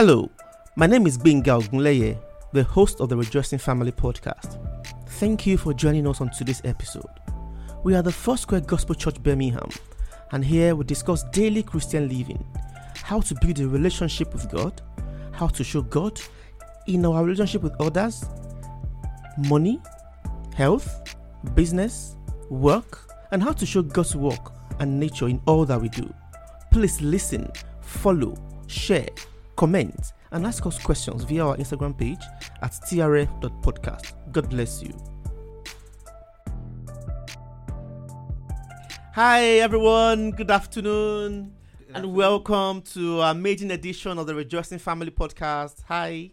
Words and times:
Hello, 0.00 0.30
my 0.76 0.86
name 0.86 1.08
is 1.08 1.18
Benga 1.18 1.50
Ogunleye, 1.50 2.16
the 2.52 2.62
host 2.62 3.00
of 3.00 3.08
the 3.08 3.16
Rejoicing 3.16 3.58
Family 3.58 3.90
podcast. 3.90 4.56
Thank 5.14 5.44
you 5.44 5.58
for 5.58 5.74
joining 5.74 6.06
us 6.06 6.20
on 6.20 6.30
today's 6.30 6.62
episode. 6.64 7.10
We 7.82 7.96
are 7.96 8.02
the 8.02 8.12
Foursquare 8.12 8.60
Gospel 8.60 8.94
Church 8.94 9.20
Birmingham, 9.20 9.68
and 10.30 10.44
here 10.44 10.76
we 10.76 10.84
discuss 10.84 11.24
daily 11.30 11.64
Christian 11.64 12.08
living, 12.08 12.46
how 13.02 13.20
to 13.22 13.34
build 13.40 13.58
a 13.58 13.66
relationship 13.66 14.32
with 14.32 14.48
God, 14.52 14.80
how 15.32 15.48
to 15.48 15.64
show 15.64 15.82
God 15.82 16.20
in 16.86 17.04
our 17.04 17.24
relationship 17.24 17.64
with 17.64 17.74
others, 17.80 18.24
money, 19.48 19.80
health, 20.54 21.16
business, 21.56 22.14
work, 22.50 23.00
and 23.32 23.42
how 23.42 23.50
to 23.50 23.66
show 23.66 23.82
God's 23.82 24.14
work 24.14 24.52
and 24.78 25.00
nature 25.00 25.26
in 25.26 25.42
all 25.48 25.64
that 25.64 25.80
we 25.80 25.88
do. 25.88 26.08
Please 26.70 27.00
listen, 27.00 27.50
follow, 27.80 28.36
share, 28.68 29.08
comment, 29.58 30.12
and 30.30 30.46
ask 30.46 30.64
us 30.66 30.78
questions 30.78 31.24
via 31.24 31.44
our 31.44 31.56
Instagram 31.56 31.98
page 31.98 32.22
at 32.62 32.70
trf.podcast. 32.70 34.14
God 34.30 34.48
bless 34.48 34.82
you. 34.82 34.94
Hi, 39.14 39.42
everyone. 39.58 40.30
Good 40.30 40.52
afternoon. 40.52 41.52
And 41.92 42.14
welcome 42.14 42.82
to 42.92 43.20
our 43.20 43.34
maiden 43.34 43.72
edition 43.72 44.16
of 44.16 44.28
the 44.28 44.34
Rejoicing 44.36 44.78
Family 44.78 45.10
podcast. 45.10 45.82
Hi. 45.88 46.30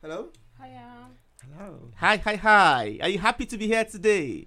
Hello. 0.00 0.30
Hiya. 0.58 1.08
Hello. 1.42 1.90
Hi, 1.96 2.16
hi, 2.16 2.36
hi. 2.36 2.98
Are 3.02 3.10
you 3.10 3.18
happy 3.18 3.44
to 3.44 3.58
be 3.58 3.66
here 3.66 3.84
today? 3.84 4.46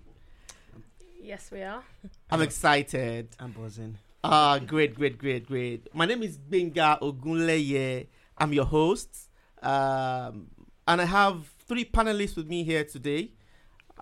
Yes, 1.21 1.51
we 1.51 1.61
are. 1.61 1.83
I'm 2.31 2.41
excited. 2.41 3.35
I'm 3.39 3.51
buzzing. 3.51 3.99
Ah, 4.23 4.59
great, 4.59 4.95
great, 4.95 5.17
great, 5.17 5.45
great. 5.47 5.87
My 5.93 6.05
name 6.05 6.23
is 6.23 6.37
Benga 6.37 6.97
Ogunleye. 7.01 8.07
I'm 8.37 8.51
your 8.51 8.65
host. 8.65 9.29
Um, 9.61 10.47
and 10.87 11.01
I 11.01 11.05
have 11.05 11.45
three 11.67 11.85
panelists 11.85 12.35
with 12.35 12.47
me 12.47 12.63
here 12.63 12.83
today. 12.83 13.31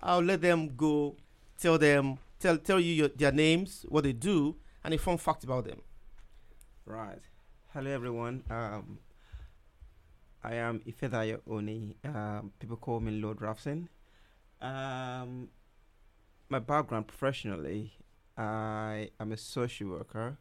I'll 0.02 0.22
let 0.22 0.40
them 0.40 0.74
go, 0.74 1.16
tell 1.58 1.78
them, 1.78 2.18
tell 2.40 2.56
tell 2.58 2.80
you 2.80 2.92
your, 2.92 3.08
their 3.08 3.32
names, 3.32 3.84
what 3.88 4.04
they 4.04 4.12
do, 4.12 4.56
and 4.84 4.94
a 4.94 4.98
fun 4.98 5.18
fact 5.18 5.44
about 5.44 5.64
them. 5.64 5.80
Right. 6.86 7.20
Hello, 7.74 7.90
everyone. 7.90 8.42
Um, 8.50 8.98
I 10.42 10.54
am 10.54 10.80
Ifedayo 10.80 11.40
Oni. 11.48 11.96
Um, 12.04 12.52
people 12.58 12.76
call 12.76 13.00
me 13.00 13.12
Lord 13.12 13.38
Rafson. 13.40 13.88
Um, 14.62 15.48
my 16.48 16.58
background 16.58 17.06
professionally, 17.06 17.92
I 18.36 19.10
am 19.18 19.32
a 19.32 19.36
social 19.36 19.88
worker, 19.88 20.38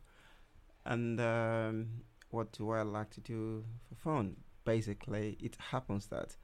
and 0.86 1.20
um, 1.20 1.88
what 2.30 2.52
do 2.52 2.72
I 2.72 2.82
like 2.82 3.10
to 3.12 3.22
do 3.22 3.64
for 3.88 3.96
fun? 3.96 4.38
Basically, 4.66 5.38
it 5.40 5.56
happens 5.72 6.08
that 6.08 6.36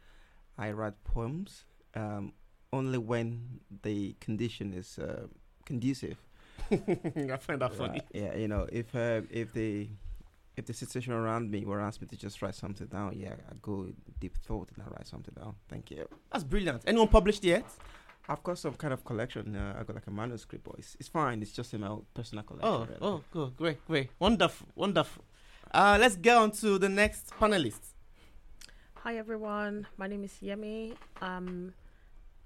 I 0.58 0.71
write 0.71 1.03
poems 1.03 1.66
um, 1.95 2.33
only 2.71 2.97
when 2.97 3.59
the 3.83 4.16
condition 4.19 4.73
is 4.73 4.99
uh, 4.99 5.27
conducive. 5.66 6.17
I 6.71 7.38
find 7.38 7.61
that 7.61 7.73
funny. 7.73 7.99
Right, 7.99 8.03
Yeah, 8.13 8.36
you 8.36 8.47
know, 8.47 8.67
if 8.71 8.95
uh, 8.95 9.21
if 9.30 9.53
the 9.53 9.89
if 10.58 10.65
the 10.65 10.73
situation 10.73 11.13
around 11.13 11.49
me 11.49 11.65
were 11.65 11.81
asked 11.81 12.02
me 12.02 12.08
to 12.08 12.17
just 12.17 12.41
write 12.41 12.55
something 12.55 12.88
down, 12.88 13.13
yeah, 13.17 13.33
I 13.49 13.53
go 13.61 13.88
deep 14.19 14.38
thought 14.38 14.69
and 14.75 14.83
I 14.86 14.89
write 14.89 15.08
something 15.08 15.33
down. 15.33 15.55
Thank 15.69 15.91
you. 15.91 16.08
That's 16.31 16.43
brilliant. 16.43 16.83
Anyone 16.86 17.08
published 17.08 17.43
yet? 17.43 17.65
I've 18.31 18.43
got 18.43 18.57
some 18.57 18.75
kind 18.75 18.93
of 18.93 19.03
collection. 19.03 19.57
Uh, 19.57 19.75
I 19.77 19.83
got 19.83 19.95
like 19.95 20.07
a 20.07 20.11
manuscript, 20.11 20.63
but 20.63 20.75
it's, 20.77 20.95
it's 21.01 21.09
fine. 21.09 21.41
It's 21.41 21.51
just 21.51 21.73
in 21.73 21.81
my 21.81 21.97
personal 22.13 22.45
collection. 22.45 22.69
Oh, 22.69 22.79
really. 22.85 22.97
oh, 23.01 23.21
good, 23.29 23.57
great, 23.57 23.85
great, 23.85 24.09
wonderful, 24.19 24.67
wonderful. 24.73 25.25
Uh, 25.73 25.97
let's 25.99 26.15
get 26.15 26.37
on 26.37 26.52
to 26.52 26.77
the 26.77 26.87
next 26.87 27.31
panelist. 27.37 27.93
Hi, 29.03 29.17
everyone. 29.17 29.85
My 29.97 30.07
name 30.07 30.23
is 30.23 30.31
Yemi. 30.41 30.95
I'm 31.21 31.73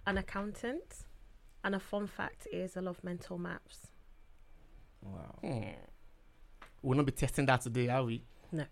an 0.08 0.18
accountant. 0.18 1.04
And 1.64 1.76
a 1.76 1.80
fun 1.80 2.08
fact 2.08 2.48
is 2.52 2.78
I 2.78 2.80
love 2.80 3.04
mental 3.04 3.38
maps. 3.38 3.88
Wow. 5.04 5.38
Hmm. 5.42 5.64
We'll 6.82 6.98
not 6.98 7.06
be 7.06 7.12
testing 7.12 7.46
that 7.46 7.62
today, 7.62 7.90
are 7.90 8.04
we? 8.04 8.24
No. 8.52 8.66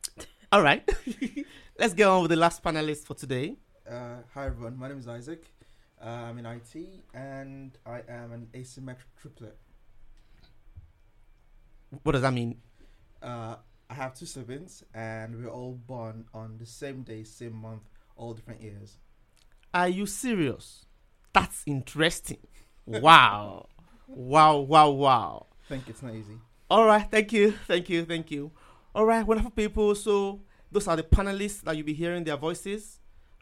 All 0.52 0.64
right. 0.64 0.88
Let's 1.80 1.94
get 1.94 2.08
on 2.08 2.24
with 2.24 2.32
the 2.32 2.38
last 2.38 2.64
panelist 2.64 3.06
for 3.06 3.14
today. 3.14 3.58
Uh, 3.90 4.16
hi 4.34 4.46
everyone, 4.46 4.78
my 4.78 4.88
name 4.88 4.98
is 4.98 5.10
Isaac. 5.10 5.52
Uh, 6.06 6.10
I'm 6.10 6.38
in 6.38 6.46
IT 6.46 6.76
and 7.14 7.78
I 7.86 8.02
am 8.10 8.34
an 8.34 8.48
asymmetric 8.54 9.08
triplet. 9.22 9.58
What 12.04 12.12
does 12.12 12.24
that 12.24 12.34
mean? 12.34 12.58
Uh, 13.22 13.56
I 13.90 13.94
have 13.94 14.14
two 14.14 14.26
siblings 14.26 14.84
and 14.94 15.42
we're 15.42 15.50
all 15.50 15.80
born 15.88 16.26
on 16.34 16.58
the 16.60 16.66
same 16.66 17.04
day, 17.04 17.24
same 17.24 17.56
month, 17.56 17.84
all 18.18 18.34
different 18.34 18.62
years. 18.62 18.98
Are 19.74 19.88
you 19.88 20.06
serious? 20.06 20.86
That's 21.32 21.64
interesting. 21.66 22.40
Wow. 22.86 23.70
wow, 24.08 24.58
wow, 24.58 24.90
wow. 24.90 25.46
think 25.70 25.88
it's 25.88 26.04
not 26.04 26.16
easy. 26.16 26.38
All 26.70 26.86
right. 26.86 27.10
Thank 27.10 27.32
you. 27.32 27.52
Thank 27.66 27.88
you. 27.88 28.04
Thank 28.04 28.30
you. 28.30 28.52
All 28.94 29.06
right. 29.06 29.26
Wonderful 29.26 29.52
people. 29.52 29.96
So, 29.96 30.42
those 30.70 30.88
are 30.88 30.98
the 30.98 31.04
panelists 31.04 31.62
that 31.62 31.78
you'll 31.78 31.86
be 31.86 31.94
hearing 31.94 32.26
their 32.26 32.36
voices 32.36 33.00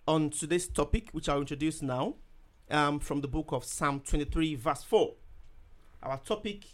on 0.07 0.29
today's 0.29 0.67
topic, 0.67 1.09
which 1.11 1.27
I'll 1.27 1.39
introduce 1.39 1.81
now 1.81 2.15
um, 2.71 2.99
from 2.99 3.21
the 3.21 3.27
book 3.27 3.51
of 3.51 3.63
Psalm 3.65 3.99
23, 3.99 4.55
verse 4.55 4.83
4. 4.83 5.13
Our 6.03 6.17
topic 6.17 6.65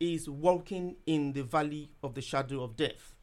is 0.00 0.28
walking 0.28 0.96
in 1.06 1.32
the 1.32 1.42
valley 1.42 1.90
of 2.02 2.14
the 2.14 2.22
shadow 2.22 2.62
of 2.62 2.76
death. 2.76 3.14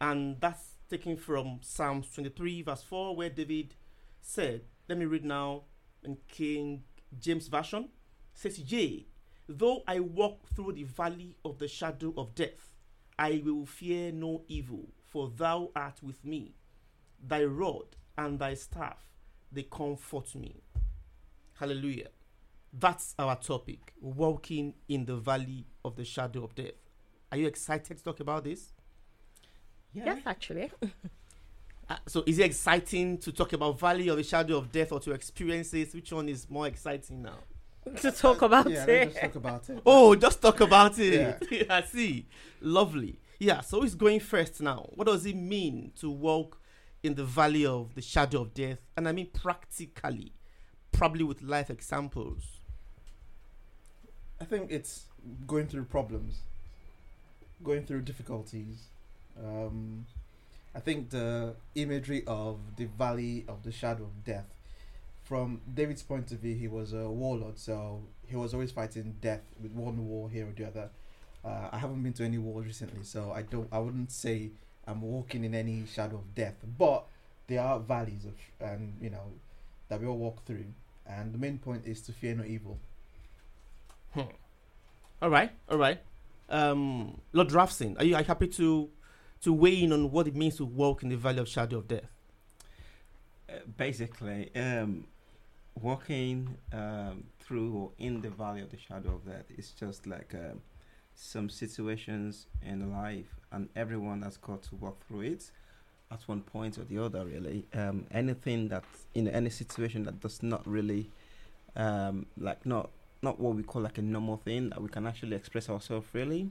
And 0.00 0.40
that's 0.40 0.74
taken 0.90 1.16
from 1.16 1.60
Psalms 1.62 2.10
23, 2.10 2.62
verse 2.62 2.82
4, 2.82 3.16
where 3.16 3.30
David 3.30 3.74
said, 4.20 4.62
Let 4.88 4.98
me 4.98 5.06
read 5.06 5.24
now 5.24 5.62
in 6.04 6.18
King 6.28 6.82
James 7.18 7.48
Version. 7.48 7.88
Says, 8.34 8.58
Yea, 8.58 9.06
though 9.48 9.82
I 9.86 10.00
walk 10.00 10.48
through 10.54 10.72
the 10.72 10.84
valley 10.84 11.36
of 11.44 11.58
the 11.58 11.68
shadow 11.68 12.12
of 12.16 12.34
death, 12.34 12.74
I 13.18 13.42
will 13.44 13.66
fear 13.66 14.12
no 14.12 14.42
evil, 14.48 14.88
for 15.04 15.32
thou 15.34 15.70
art 15.74 16.00
with 16.02 16.24
me. 16.24 16.54
Thy 17.20 17.44
rod 17.44 17.96
and 18.16 18.38
thy 18.38 18.54
staff, 18.54 19.08
they 19.50 19.64
comfort 19.64 20.34
me. 20.36 20.62
Hallelujah. 21.58 22.08
That's 22.72 23.14
our 23.18 23.36
topic 23.36 23.92
walking 24.00 24.74
in 24.88 25.04
the 25.06 25.16
valley 25.16 25.66
of 25.84 25.96
the 25.96 26.04
shadow 26.04 26.44
of 26.44 26.54
death. 26.54 26.74
Are 27.32 27.38
you 27.38 27.46
excited 27.46 27.96
to 27.96 28.04
talk 28.04 28.20
about 28.20 28.44
this? 28.44 28.72
Yeah. 29.92 30.04
Yes, 30.06 30.22
actually. 30.26 30.70
Uh, 31.90 31.96
so, 32.06 32.22
is 32.26 32.38
it 32.38 32.44
exciting 32.44 33.16
to 33.16 33.32
talk 33.32 33.54
about 33.54 33.80
valley 33.80 34.08
of 34.08 34.18
the 34.18 34.22
shadow 34.22 34.58
of 34.58 34.70
death 34.70 34.92
or 34.92 35.00
to 35.00 35.12
experience 35.12 35.72
it? 35.72 35.94
Which 35.94 36.12
one 36.12 36.28
is 36.28 36.46
more 36.50 36.66
exciting 36.66 37.22
now? 37.22 37.38
to 37.96 38.12
talk 38.12 38.42
about 38.42 38.68
yeah, 38.68 38.84
it. 38.84 39.04
just 39.06 39.20
talk 39.20 39.34
about 39.36 39.70
it. 39.70 39.82
Oh, 39.86 40.14
just 40.14 40.42
talk 40.42 40.60
about 40.60 40.98
it. 40.98 41.38
Yeah. 41.50 41.80
see. 41.86 42.26
Lovely. 42.60 43.18
Yeah, 43.38 43.60
so 43.60 43.80
who's 43.80 43.94
going 43.94 44.20
first 44.20 44.60
now? 44.60 44.90
What 44.94 45.06
does 45.06 45.24
it 45.24 45.36
mean 45.36 45.92
to 46.00 46.10
walk 46.10 46.60
in 47.02 47.14
the 47.14 47.24
valley 47.24 47.64
of 47.64 47.94
the 47.94 48.02
shadow 48.02 48.42
of 48.42 48.52
death? 48.52 48.80
And 48.96 49.08
I 49.08 49.12
mean 49.12 49.28
practically, 49.32 50.32
probably 50.98 51.22
with 51.22 51.42
life 51.42 51.70
examples. 51.70 52.42
I 54.40 54.44
think 54.44 54.72
it's 54.72 55.04
going 55.46 55.68
through 55.68 55.84
problems, 55.84 56.40
going 57.62 57.84
through 57.86 58.02
difficulties. 58.02 58.88
Um, 59.38 60.06
I 60.74 60.80
think 60.80 61.10
the 61.10 61.54
imagery 61.76 62.24
of 62.26 62.58
the 62.76 62.86
valley 62.86 63.44
of 63.46 63.62
the 63.62 63.70
shadow 63.70 64.04
of 64.04 64.24
death, 64.24 64.46
from 65.22 65.60
David's 65.72 66.02
point 66.02 66.32
of 66.32 66.38
view, 66.38 66.56
he 66.56 66.66
was 66.66 66.92
a 66.92 67.08
warlord, 67.08 67.58
so 67.60 68.02
he 68.26 68.34
was 68.34 68.52
always 68.52 68.72
fighting 68.72 69.14
death 69.20 69.42
with 69.62 69.70
one 69.70 70.04
war 70.04 70.28
here 70.28 70.48
or 70.48 70.52
the 70.52 70.66
other. 70.66 70.90
Uh, 71.44 71.68
I 71.70 71.78
haven't 71.78 72.02
been 72.02 72.12
to 72.14 72.24
any 72.24 72.38
wars 72.38 72.66
recently, 72.66 73.04
so 73.04 73.30
I 73.32 73.42
don't. 73.42 73.68
I 73.70 73.78
wouldn't 73.78 74.10
say 74.10 74.50
I'm 74.84 75.02
walking 75.02 75.44
in 75.44 75.54
any 75.54 75.84
shadow 75.86 76.16
of 76.16 76.34
death, 76.34 76.56
but 76.76 77.04
there 77.46 77.62
are 77.62 77.78
valleys 77.78 78.24
of, 78.24 78.34
and 78.60 78.94
you 79.00 79.10
know, 79.10 79.32
that 79.88 80.00
we 80.00 80.08
all 80.08 80.18
walk 80.18 80.44
through. 80.44 80.64
And 81.08 81.32
the 81.32 81.38
main 81.38 81.58
point 81.58 81.86
is 81.86 82.02
to 82.02 82.12
fear 82.12 82.34
no 82.34 82.44
evil. 82.44 82.78
All 85.20 85.30
right, 85.30 85.50
all 85.68 85.78
right. 85.78 85.98
Um, 86.48 87.20
Lord 87.32 87.48
Rafson, 87.48 87.96
are 87.98 88.04
you, 88.04 88.14
are 88.14 88.20
you 88.20 88.26
happy 88.26 88.48
to 88.48 88.88
to 89.42 89.52
weigh 89.52 89.82
in 89.82 89.92
on 89.92 90.10
what 90.10 90.26
it 90.26 90.34
means 90.34 90.56
to 90.56 90.64
walk 90.64 91.02
in 91.02 91.08
the 91.08 91.16
valley 91.16 91.38
of 91.38 91.48
shadow 91.48 91.78
of 91.78 91.88
death? 91.88 92.10
Uh, 93.48 93.54
basically, 93.76 94.50
um, 94.54 95.06
walking 95.80 96.56
um, 96.72 97.24
through 97.40 97.72
or 97.72 97.90
in 97.98 98.20
the 98.20 98.30
valley 98.30 98.60
of 98.60 98.70
the 98.70 98.78
shadow 98.78 99.14
of 99.14 99.24
death 99.24 99.44
is 99.56 99.70
just 99.70 100.06
like 100.06 100.34
um, 100.34 100.60
some 101.14 101.48
situations 101.48 102.46
in 102.62 102.92
life, 102.92 103.40
and 103.52 103.68
everyone 103.74 104.22
has 104.22 104.36
got 104.36 104.62
to 104.64 104.76
walk 104.76 105.04
through 105.06 105.22
it 105.22 105.50
at 106.10 106.20
one 106.26 106.42
point 106.42 106.78
or 106.78 106.84
the 106.84 106.98
other. 107.04 107.24
Really, 107.24 107.66
um, 107.74 108.06
anything 108.10 108.68
that 108.68 108.84
in 109.14 109.28
any 109.28 109.50
situation 109.50 110.04
that 110.04 110.20
does 110.20 110.42
not 110.42 110.66
really 110.66 111.10
um, 111.76 112.26
like 112.38 112.64
not 112.66 112.90
not 113.22 113.40
what 113.40 113.54
we 113.56 113.62
call 113.62 113.82
like 113.82 113.98
a 113.98 114.02
normal 114.02 114.36
thing 114.38 114.70
that 114.70 114.80
we 114.82 114.88
can 114.88 115.06
actually 115.06 115.36
express 115.36 115.68
ourselves 115.70 116.06
freely. 116.06 116.50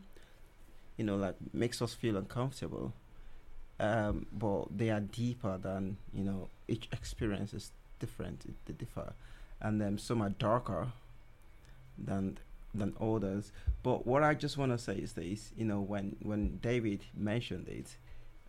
You 0.98 1.06
know, 1.06 1.16
like 1.18 1.36
makes 1.54 1.82
us 1.82 1.94
feel 1.94 2.18
uncomfortable. 2.18 2.94
um, 3.80 4.26
but 4.34 4.66
they 4.78 4.90
are 4.90 5.02
deeper 5.02 5.58
than 5.58 5.98
you 6.14 6.24
know. 6.24 6.50
Each 6.68 6.88
experience 6.92 7.54
is 7.54 7.72
different; 8.00 8.46
it, 8.46 8.56
they 8.66 8.74
differ, 8.74 9.14
and 9.62 9.82
um, 9.84 9.98
some 9.98 10.22
are 10.22 10.30
darker 10.32 10.90
than 11.98 12.38
than 12.74 12.94
others. 13.00 13.52
But 13.84 14.06
what 14.06 14.24
I 14.24 14.34
just 14.34 14.58
want 14.58 14.72
to 14.72 14.78
say 14.78 14.96
is 14.96 15.14
this: 15.14 15.52
you 15.58 15.66
know, 15.66 15.80
when 15.82 16.16
when 16.22 16.58
David 16.62 17.02
mentioned 17.16 17.68
it, 17.68 17.98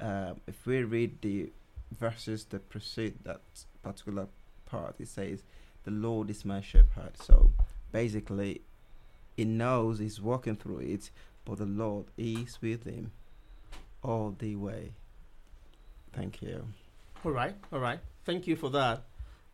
um, 0.01 0.41
if 0.47 0.67
we 0.67 0.83
read 0.83 1.21
the 1.23 1.51
verses 1.99 2.45
that 2.47 2.69
precede 2.69 3.15
that 3.25 3.41
particular 3.83 4.29
part, 4.67 4.97
it 4.99 5.09
says, 5.09 5.45
"The 5.85 5.91
Lord 5.91 6.31
is 6.31 6.45
my 6.45 6.61
shepherd." 6.61 7.17
So 7.17 7.53
basically, 7.93 8.63
he 9.37 9.45
knows 9.45 9.99
he's 9.99 10.21
walking 10.21 10.57
through 10.57 10.81
it, 10.81 11.11
but 11.45 11.59
the 11.59 11.67
Lord 11.67 12.07
is 12.17 12.61
with 12.61 12.85
him 12.85 13.13
all 14.03 14.35
the 14.39 14.57
way. 14.57 14.93
Thank 16.13 16.43
you. 16.43 16.67
All 17.25 17.33
right, 17.33 17.55
all 17.73 17.81
right. 17.81 18.01
Thank 18.25 18.47
you 18.47 18.57
for 18.57 18.71
that. 18.71 19.05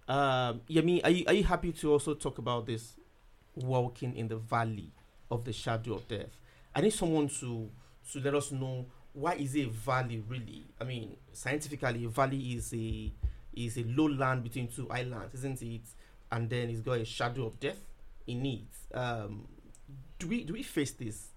Um, 0.06 0.60
Yemi, 0.68 1.02
are 1.02 1.10
you 1.10 1.24
are 1.26 1.32
you 1.32 1.44
happy 1.44 1.72
to 1.72 1.92
also 1.92 2.14
talk 2.14 2.38
about 2.38 2.66
this 2.66 2.96
walking 3.54 4.16
in 4.16 4.28
the 4.28 4.36
valley 4.36 4.92
of 5.30 5.44
the 5.44 5.52
shadow 5.52 5.94
of 5.94 6.08
death? 6.08 6.36
I 6.74 6.82
need 6.82 6.92
someone 6.92 7.28
to 7.40 7.70
to 8.12 8.20
let 8.20 8.34
us 8.34 8.52
know 8.52 8.86
why 9.14 9.34
is 9.34 9.54
it 9.54 9.66
a 9.68 9.70
valley 9.70 10.22
really? 10.28 10.66
I 10.80 10.84
mean, 10.84 11.16
scientifically, 11.32 12.04
a 12.04 12.08
valley 12.08 12.54
is 12.54 12.74
a 12.74 13.12
is 13.54 13.78
a 13.78 13.84
low 13.84 14.08
land 14.08 14.42
between 14.42 14.68
two 14.68 14.90
islands, 14.90 15.34
isn't 15.34 15.62
it? 15.62 15.82
And 16.30 16.50
then 16.50 16.68
it's 16.68 16.80
got 16.80 16.98
a 16.98 17.04
shadow 17.04 17.46
of 17.46 17.58
death 17.60 17.80
in 18.26 18.44
it. 18.44 18.96
Um, 18.96 19.46
do 20.18 20.26
we 20.26 20.44
do 20.44 20.52
we 20.52 20.62
face 20.62 20.90
this? 20.90 21.28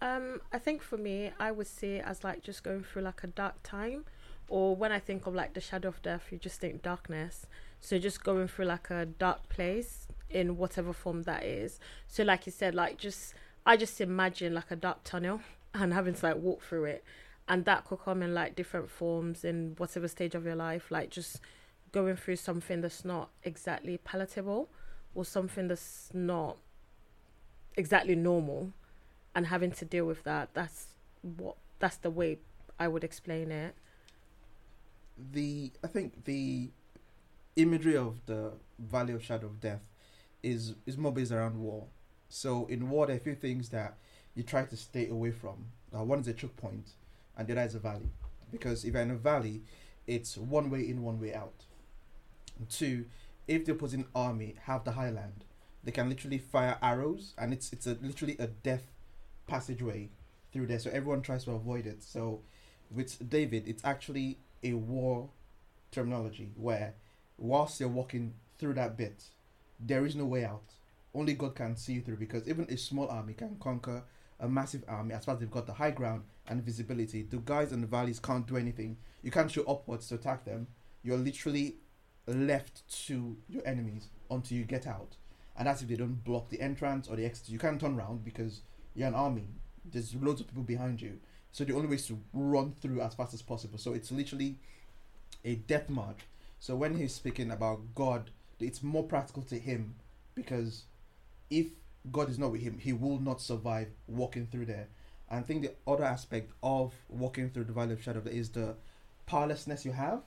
Um, 0.00 0.40
I 0.52 0.58
think 0.58 0.82
for 0.82 0.98
me, 0.98 1.32
I 1.40 1.50
would 1.50 1.66
see 1.66 1.96
it 1.96 2.04
as 2.04 2.22
like 2.22 2.42
just 2.42 2.62
going 2.62 2.84
through 2.84 3.02
like 3.02 3.24
a 3.24 3.26
dark 3.26 3.54
time, 3.62 4.04
or 4.48 4.76
when 4.76 4.92
I 4.92 4.98
think 4.98 5.26
of 5.26 5.34
like 5.34 5.54
the 5.54 5.60
shadow 5.60 5.88
of 5.88 6.02
death, 6.02 6.26
you 6.30 6.38
just 6.38 6.60
think 6.60 6.82
darkness. 6.82 7.46
So 7.80 7.98
just 7.98 8.22
going 8.22 8.48
through 8.48 8.66
like 8.66 8.90
a 8.90 9.06
dark 9.06 9.48
place 9.48 10.08
in 10.28 10.58
whatever 10.58 10.92
form 10.92 11.22
that 11.22 11.44
is. 11.44 11.80
So 12.06 12.22
like 12.22 12.44
you 12.44 12.52
said, 12.52 12.74
like 12.74 12.98
just 12.98 13.34
I 13.64 13.76
just 13.76 14.00
imagine 14.00 14.54
like 14.54 14.70
a 14.70 14.76
dark 14.76 15.04
tunnel 15.04 15.40
and 15.80 15.92
having 15.92 16.14
to 16.14 16.26
like 16.26 16.36
walk 16.36 16.62
through 16.62 16.84
it, 16.84 17.04
and 17.48 17.64
that 17.64 17.84
could 17.84 18.00
come 18.00 18.22
in 18.22 18.34
like 18.34 18.54
different 18.56 18.90
forms 18.90 19.44
in 19.44 19.74
whatever 19.78 20.08
stage 20.08 20.34
of 20.34 20.44
your 20.44 20.56
life, 20.56 20.90
like 20.90 21.10
just 21.10 21.40
going 21.92 22.16
through 22.16 22.36
something 22.36 22.80
that's 22.80 23.04
not 23.04 23.30
exactly 23.44 23.98
palatable 23.98 24.68
or 25.14 25.24
something 25.24 25.68
that's 25.68 26.10
not 26.12 26.56
exactly 27.76 28.14
normal 28.14 28.72
and 29.34 29.46
having 29.46 29.70
to 29.70 29.84
deal 29.84 30.04
with 30.04 30.22
that 30.24 30.50
that's 30.52 30.88
what 31.22 31.56
that's 31.78 31.96
the 31.96 32.10
way 32.10 32.36
i 32.78 32.86
would 32.86 33.02
explain 33.04 33.50
it 33.50 33.74
the 35.32 35.70
I 35.82 35.88
think 35.88 36.24
the 36.24 36.70
imagery 37.56 37.96
of 37.96 38.20
the 38.26 38.52
Valley 38.78 39.12
of 39.12 39.24
Shadow 39.24 39.46
of 39.46 39.60
Death 39.60 39.82
is 40.42 40.74
is 40.86 40.96
more 40.96 41.12
based 41.12 41.32
around 41.32 41.58
war. 41.58 41.86
So 42.28 42.66
in 42.66 42.90
war, 42.90 43.06
there 43.06 43.16
are 43.16 43.18
a 43.18 43.22
few 43.22 43.34
things 43.34 43.70
that 43.70 43.96
you 44.38 44.44
try 44.44 44.62
to 44.64 44.76
stay 44.76 45.08
away 45.08 45.32
from. 45.32 45.56
Uh, 45.92 46.04
one 46.04 46.20
is 46.20 46.28
a 46.28 46.32
choke 46.32 46.56
point, 46.56 46.90
and 47.36 47.48
the 47.48 47.52
other 47.52 47.62
is 47.62 47.74
a 47.74 47.80
valley. 47.80 48.08
Because 48.52 48.84
if 48.84 48.94
you're 48.94 49.02
in 49.02 49.10
a 49.10 49.16
valley, 49.16 49.62
it's 50.06 50.38
one 50.38 50.70
way 50.70 50.88
in, 50.88 51.02
one 51.02 51.20
way 51.20 51.34
out. 51.34 51.64
And 52.56 52.70
two, 52.70 53.06
if 53.48 53.64
the 53.64 53.72
opposing 53.72 54.06
army 54.14 54.54
have 54.62 54.84
the 54.84 54.92
highland, 54.92 55.44
they 55.82 55.90
can 55.90 56.08
literally 56.08 56.38
fire 56.38 56.78
arrows, 56.80 57.34
and 57.36 57.52
it's 57.52 57.72
it's 57.72 57.88
a 57.88 57.98
literally 58.00 58.36
a 58.38 58.46
death 58.46 58.92
passageway 59.48 60.10
through 60.52 60.68
there. 60.68 60.78
So 60.78 60.90
everyone 60.90 61.22
tries 61.22 61.44
to 61.44 61.50
avoid 61.50 61.86
it. 61.86 62.04
So 62.04 62.42
with 62.92 63.28
David, 63.28 63.66
it's 63.66 63.84
actually 63.84 64.38
a 64.62 64.74
war 64.74 65.30
terminology 65.90 66.52
where 66.54 66.94
whilst 67.38 67.80
you're 67.80 67.88
walking 67.88 68.34
through 68.56 68.74
that 68.74 68.96
bit, 68.96 69.24
there 69.80 70.06
is 70.06 70.14
no 70.14 70.26
way 70.26 70.44
out. 70.44 70.74
Only 71.12 71.34
God 71.34 71.56
can 71.56 71.76
see 71.76 71.94
you 71.94 72.02
through 72.02 72.18
because 72.18 72.46
even 72.48 72.66
a 72.70 72.76
small 72.76 73.08
army 73.08 73.32
can 73.32 73.56
conquer 73.58 74.04
a 74.40 74.48
massive 74.48 74.84
army 74.88 75.14
as 75.14 75.24
far 75.24 75.34
as 75.34 75.40
they've 75.40 75.50
got 75.50 75.66
the 75.66 75.72
high 75.72 75.90
ground 75.90 76.22
and 76.46 76.62
visibility. 76.62 77.22
The 77.22 77.38
guys 77.38 77.72
in 77.72 77.80
the 77.80 77.86
valleys 77.86 78.20
can't 78.20 78.46
do 78.46 78.56
anything. 78.56 78.96
You 79.22 79.30
can't 79.30 79.50
shoot 79.50 79.66
upwards 79.68 80.08
to 80.08 80.14
attack 80.14 80.44
them. 80.44 80.68
You're 81.02 81.18
literally 81.18 81.76
left 82.26 82.82
to 83.06 83.36
your 83.48 83.66
enemies 83.66 84.08
until 84.30 84.58
you 84.58 84.64
get 84.64 84.86
out. 84.86 85.16
And 85.56 85.66
that's 85.66 85.82
if 85.82 85.88
they 85.88 85.96
don't 85.96 86.22
block 86.24 86.50
the 86.50 86.60
entrance 86.60 87.08
or 87.08 87.16
the 87.16 87.24
exit. 87.24 87.48
You 87.48 87.58
can't 87.58 87.80
turn 87.80 87.96
around 87.96 88.24
because 88.24 88.60
you're 88.94 89.08
an 89.08 89.14
army. 89.14 89.48
There's 89.84 90.14
loads 90.14 90.40
of 90.40 90.48
people 90.48 90.62
behind 90.62 91.02
you. 91.02 91.18
So 91.50 91.64
the 91.64 91.74
only 91.74 91.88
way 91.88 91.96
is 91.96 92.06
to 92.06 92.20
run 92.32 92.72
through 92.80 93.00
as 93.00 93.14
fast 93.14 93.34
as 93.34 93.42
possible. 93.42 93.78
So 93.78 93.94
it's 93.94 94.12
literally 94.12 94.56
a 95.44 95.56
death 95.56 95.88
march. 95.88 96.20
So 96.60 96.76
when 96.76 96.96
he's 96.96 97.14
speaking 97.14 97.50
about 97.50 97.94
God, 97.94 98.30
it's 98.60 98.82
more 98.82 99.02
practical 99.02 99.42
to 99.44 99.58
him 99.58 99.94
because 100.34 100.84
if 101.50 101.66
God 102.12 102.30
is 102.30 102.38
not 102.38 102.52
with 102.52 102.62
him, 102.62 102.78
he 102.78 102.92
will 102.92 103.18
not 103.18 103.40
survive 103.40 103.88
walking 104.06 104.46
through 104.46 104.66
there. 104.66 104.88
And 105.30 105.40
I 105.40 105.42
think 105.42 105.62
the 105.62 105.72
other 105.86 106.04
aspect 106.04 106.52
of 106.62 106.94
walking 107.08 107.50
through 107.50 107.64
the 107.64 107.72
valley 107.72 107.92
of 107.92 108.02
shadow 108.02 108.22
is 108.24 108.50
the 108.50 108.76
powerlessness 109.26 109.84
you 109.84 109.92
have. 109.92 110.22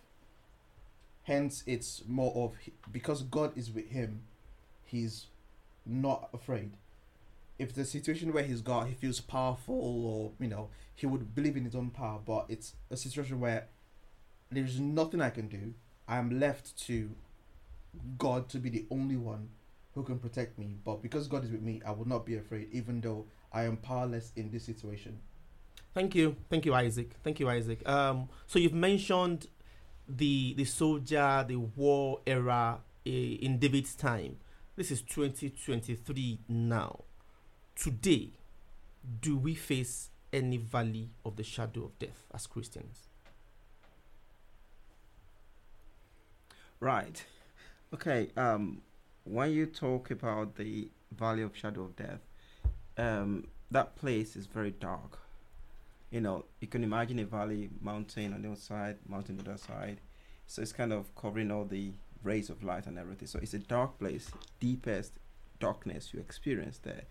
Hence, 1.24 1.64
it's 1.66 2.04
more 2.08 2.34
of 2.36 2.56
because 2.92 3.24
God 3.24 3.58
is 3.58 3.72
with 3.72 3.90
him, 3.90 4.22
he's 4.84 5.28
not 5.86 6.30
afraid. 6.34 6.72
If 7.58 7.74
the 7.74 7.86
situation 7.86 8.34
where 8.34 8.44
he's 8.44 8.62
got, 8.62 8.88
he 8.88 8.94
feels 8.96 9.22
powerful, 9.22 9.76
or 9.76 10.32
you 10.40 10.48
know, 10.48 10.70
he 10.96 11.06
would 11.06 11.36
believe 11.36 11.56
in 11.58 11.66
his 11.66 11.76
own 11.76 11.92
power. 11.92 12.20
But 12.26 12.46
it's 12.50 12.74
a 12.90 12.98
situation 12.98 13.40
where 13.40 13.68
there's 14.52 14.80
nothing 14.80 15.22
I 15.22 15.30
can 15.30 15.48
do. 15.48 15.74
I 16.08 16.18
am 16.18 16.40
left 16.40 16.78
to 16.88 17.12
God 18.18 18.50
to 18.50 18.58
be 18.58 18.70
the 18.70 18.86
only 18.90 19.16
one 19.16 19.50
who 19.94 20.04
can 20.04 20.20
protect 20.20 20.58
me. 20.58 20.78
But 20.84 21.02
because 21.02 21.28
God 21.28 21.44
is 21.44 21.52
with 21.52 21.62
me, 21.62 21.82
I 21.86 21.92
will 21.92 22.08
not 22.08 22.26
be 22.26 22.38
afraid, 22.38 22.70
even 22.72 23.02
though 23.02 23.26
I 23.52 23.64
am 23.64 23.78
powerless 23.78 24.32
in 24.36 24.50
this 24.52 24.64
situation. 24.64 25.20
Thank 25.94 26.16
you, 26.16 26.38
thank 26.50 26.66
you, 26.66 26.74
Isaac. 26.74 27.12
Thank 27.24 27.40
you, 27.40 27.50
Isaac. 27.50 27.88
Um, 27.88 28.30
so 28.48 28.60
you've 28.60 28.74
mentioned 28.74 29.48
the 30.08 30.54
the 30.56 30.66
soldier, 30.66 31.46
the 31.48 31.58
war 31.58 32.22
era 32.26 32.80
uh, 33.06 33.10
in 33.10 33.60
David's 33.60 33.96
time. 33.96 34.38
This 34.78 34.90
is 34.90 35.02
2023 35.02 36.40
now. 36.48 37.04
Today, 37.76 38.32
do 39.22 39.38
we 39.38 39.54
face 39.54 40.10
any 40.32 40.58
valley 40.58 41.10
of 41.26 41.36
the 41.36 41.44
shadow 41.44 41.86
of 41.86 42.00
death 42.00 42.24
as 42.34 42.48
Christians? 42.48 43.08
Right. 46.80 47.26
Okay. 47.94 48.32
Um, 48.38 48.82
when 49.24 49.52
you 49.52 49.66
talk 49.66 50.12
about 50.12 50.56
the 50.56 50.90
Valley 51.16 51.44
of 51.44 51.56
Shadow 51.56 51.84
of 51.84 51.96
Death, 51.96 52.22
um, 52.98 53.48
that 53.70 53.96
place 53.96 54.36
is 54.36 54.48
very 54.48 54.72
dark. 54.72 55.20
You 56.10 56.22
know, 56.22 56.46
you 56.60 56.68
can 56.68 56.84
imagine 56.84 57.20
a 57.20 57.26
valley, 57.26 57.70
mountain 57.82 58.34
on 58.34 58.42
the 58.42 58.50
other 58.50 58.60
side, 58.60 58.98
mountain 59.08 59.38
on 59.40 59.46
the 59.46 59.52
other 59.52 59.58
side. 59.58 60.02
So 60.48 60.62
it's 60.62 60.74
kind 60.74 60.92
of 60.92 61.16
covering 61.16 61.52
all 61.52 61.64
the 61.64 61.94
rays 62.24 62.50
of 62.50 62.64
light 62.64 62.86
and 62.86 63.00
everything. 63.00 63.28
So 63.28 63.40
it's 63.42 63.54
a 63.54 63.60
dark 63.60 64.00
place, 64.00 64.32
deepest 64.60 65.14
darkness 65.60 66.14
you 66.14 66.20
experience 66.20 66.80
there. 66.80 67.04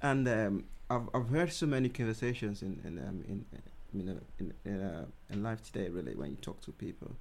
And 0.00 0.28
um, 0.28 0.64
I've 0.88 1.08
I've 1.12 1.28
heard 1.28 1.52
so 1.52 1.66
many 1.66 1.88
conversations 1.88 2.62
in 2.62 2.80
in 2.84 2.98
um, 2.98 3.24
in 3.26 3.44
know 3.92 4.20
in 4.38 4.54
in, 4.64 4.80
uh, 4.80 5.06
in 5.30 5.42
life 5.42 5.60
today. 5.64 5.88
Really, 5.88 6.14
when 6.14 6.30
you 6.30 6.36
talk 6.36 6.60
to 6.62 6.70
people, 6.72 7.16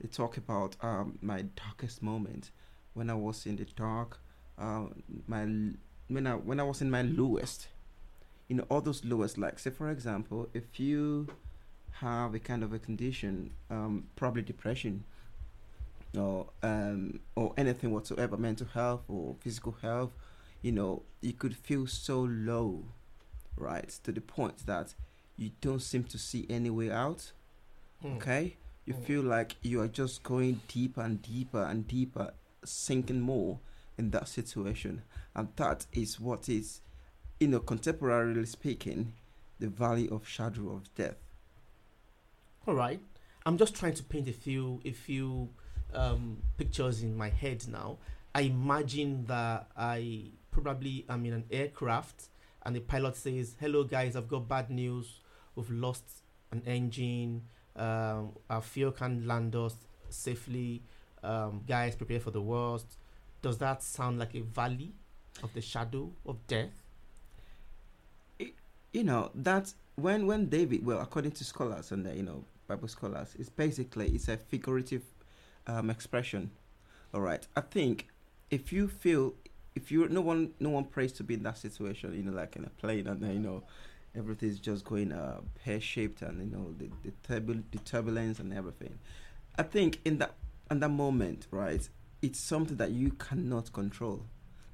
they 0.00 0.08
talk 0.08 0.38
about 0.38 0.76
um, 0.80 1.18
my 1.20 1.42
darkest 1.42 2.02
moment 2.02 2.50
when 2.94 3.10
I 3.10 3.14
was 3.14 3.46
in 3.46 3.56
the 3.56 3.64
dark. 3.64 4.20
Uh, 4.58 4.86
my 5.26 5.44
when 6.08 6.26
I 6.26 6.34
when 6.34 6.60
I 6.60 6.62
was 6.64 6.82
in 6.82 6.90
my 6.90 7.02
lowest, 7.02 7.68
you 8.48 8.56
know, 8.56 8.64
all 8.68 8.80
those 8.80 9.04
lowest. 9.04 9.38
Like 9.38 9.58
say 9.58 9.70
for 9.70 9.90
example, 9.90 10.48
if 10.54 10.78
you 10.78 11.28
have 12.00 12.34
a 12.34 12.38
kind 12.38 12.62
of 12.62 12.72
a 12.72 12.78
condition, 12.78 13.52
um, 13.70 14.04
probably 14.16 14.42
depression, 14.42 15.04
or 16.16 16.48
um, 16.62 17.20
or 17.36 17.54
anything 17.56 17.90
whatsoever, 17.92 18.36
mental 18.36 18.66
health 18.74 19.02
or 19.08 19.36
physical 19.40 19.76
health, 19.82 20.10
you 20.60 20.72
know, 20.72 21.02
you 21.20 21.32
could 21.32 21.56
feel 21.56 21.86
so 21.86 22.20
low, 22.22 22.84
right, 23.56 23.88
to 24.04 24.12
the 24.12 24.20
point 24.20 24.66
that 24.66 24.94
you 25.36 25.50
don't 25.60 25.80
seem 25.82 26.04
to 26.04 26.18
see 26.18 26.46
any 26.50 26.70
way 26.70 26.90
out. 26.90 27.32
Hmm. 28.02 28.16
Okay, 28.16 28.56
you 28.84 28.94
Mm. 28.94 29.04
feel 29.04 29.22
like 29.22 29.56
you 29.62 29.80
are 29.80 29.88
just 29.88 30.22
going 30.22 30.60
deeper 30.68 31.00
and 31.00 31.22
deeper 31.22 31.62
and 31.62 31.86
deeper, 31.88 32.34
sinking 32.64 33.20
more 33.20 33.58
in 33.98 34.10
that 34.10 34.28
situation, 34.28 35.02
and 35.34 35.48
that 35.56 35.86
is 35.92 36.18
what 36.18 36.48
is, 36.48 36.80
you 37.40 37.48
know, 37.48 37.60
contemporarily 37.60 38.46
speaking, 38.46 39.12
the 39.58 39.68
valley 39.68 40.08
of 40.08 40.26
shadow 40.26 40.70
of 40.70 40.94
death. 40.94 41.16
All 42.66 42.74
right. 42.74 43.00
I'm 43.44 43.58
just 43.58 43.74
trying 43.74 43.94
to 43.94 44.04
paint 44.04 44.28
a 44.28 44.32
few 44.32 44.80
a 44.84 44.92
few 44.92 45.48
um, 45.94 46.38
pictures 46.56 47.02
in 47.02 47.16
my 47.16 47.28
head 47.28 47.66
now. 47.68 47.98
I 48.34 48.42
imagine 48.42 49.26
that 49.26 49.66
I 49.76 50.30
probably 50.50 51.04
am 51.08 51.26
in 51.26 51.32
an 51.32 51.44
aircraft 51.50 52.28
and 52.64 52.76
the 52.76 52.80
pilot 52.80 53.16
says, 53.16 53.56
"Hello 53.58 53.82
guys, 53.84 54.14
I've 54.14 54.28
got 54.28 54.48
bad 54.48 54.70
news. 54.70 55.20
We've 55.56 55.70
lost 55.70 56.04
an 56.52 56.62
engine. 56.66 57.42
Um, 57.74 58.32
our 58.48 58.62
fear 58.62 58.92
can 58.92 59.26
land 59.26 59.56
us 59.56 59.74
safely. 60.08 60.82
Um, 61.22 61.62
guys, 61.66 61.94
prepare 61.94 62.20
for 62.20 62.30
the 62.30 62.40
worst. 62.40 62.86
Does 63.42 63.58
that 63.58 63.82
sound 63.82 64.18
like 64.18 64.34
a 64.34 64.40
valley 64.40 64.92
of 65.42 65.52
the 65.54 65.60
shadow 65.60 66.10
of 66.26 66.46
death? 66.46 66.70
you 68.92 69.04
know 69.04 69.30
that 69.34 69.72
when 69.96 70.26
when 70.26 70.48
David, 70.48 70.84
well, 70.84 71.00
according 71.00 71.32
to 71.32 71.44
scholars 71.44 71.92
and 71.92 72.06
uh, 72.06 72.10
you 72.10 72.22
know 72.22 72.44
Bible 72.68 72.88
scholars, 72.88 73.34
it's 73.38 73.48
basically 73.48 74.08
it's 74.08 74.28
a 74.28 74.36
figurative 74.36 75.02
um, 75.66 75.90
expression. 75.90 76.50
All 77.14 77.20
right, 77.20 77.46
I 77.56 77.60
think 77.62 78.08
if 78.50 78.72
you 78.72 78.88
feel 78.88 79.34
if 79.74 79.90
you 79.90 80.08
no 80.08 80.20
one 80.20 80.52
no 80.60 80.70
one 80.70 80.84
prays 80.84 81.12
to 81.14 81.24
be 81.24 81.34
in 81.34 81.42
that 81.42 81.58
situation, 81.58 82.14
you 82.14 82.22
know, 82.22 82.32
like 82.32 82.56
in 82.56 82.64
a 82.64 82.70
plane 82.70 83.06
and 83.06 83.20
you 83.22 83.38
know 83.40 83.62
everything's 84.14 84.58
just 84.58 84.84
going 84.84 85.12
uh, 85.12 85.40
pear 85.64 85.80
shaped 85.80 86.22
and 86.22 86.40
you 86.40 86.56
know 86.56 86.74
the 86.78 86.90
the, 87.04 87.12
turbul- 87.26 87.62
the 87.70 87.78
turbulence 87.78 88.38
and 88.38 88.52
everything. 88.52 88.98
I 89.58 89.62
think 89.62 90.00
in 90.04 90.18
that 90.18 90.34
in 90.72 90.80
that 90.80 90.88
moment, 90.88 91.46
right, 91.50 91.88
it's 92.22 92.40
something 92.40 92.76
that 92.78 92.90
you 92.90 93.12
cannot 93.12 93.72
control. 93.72 94.24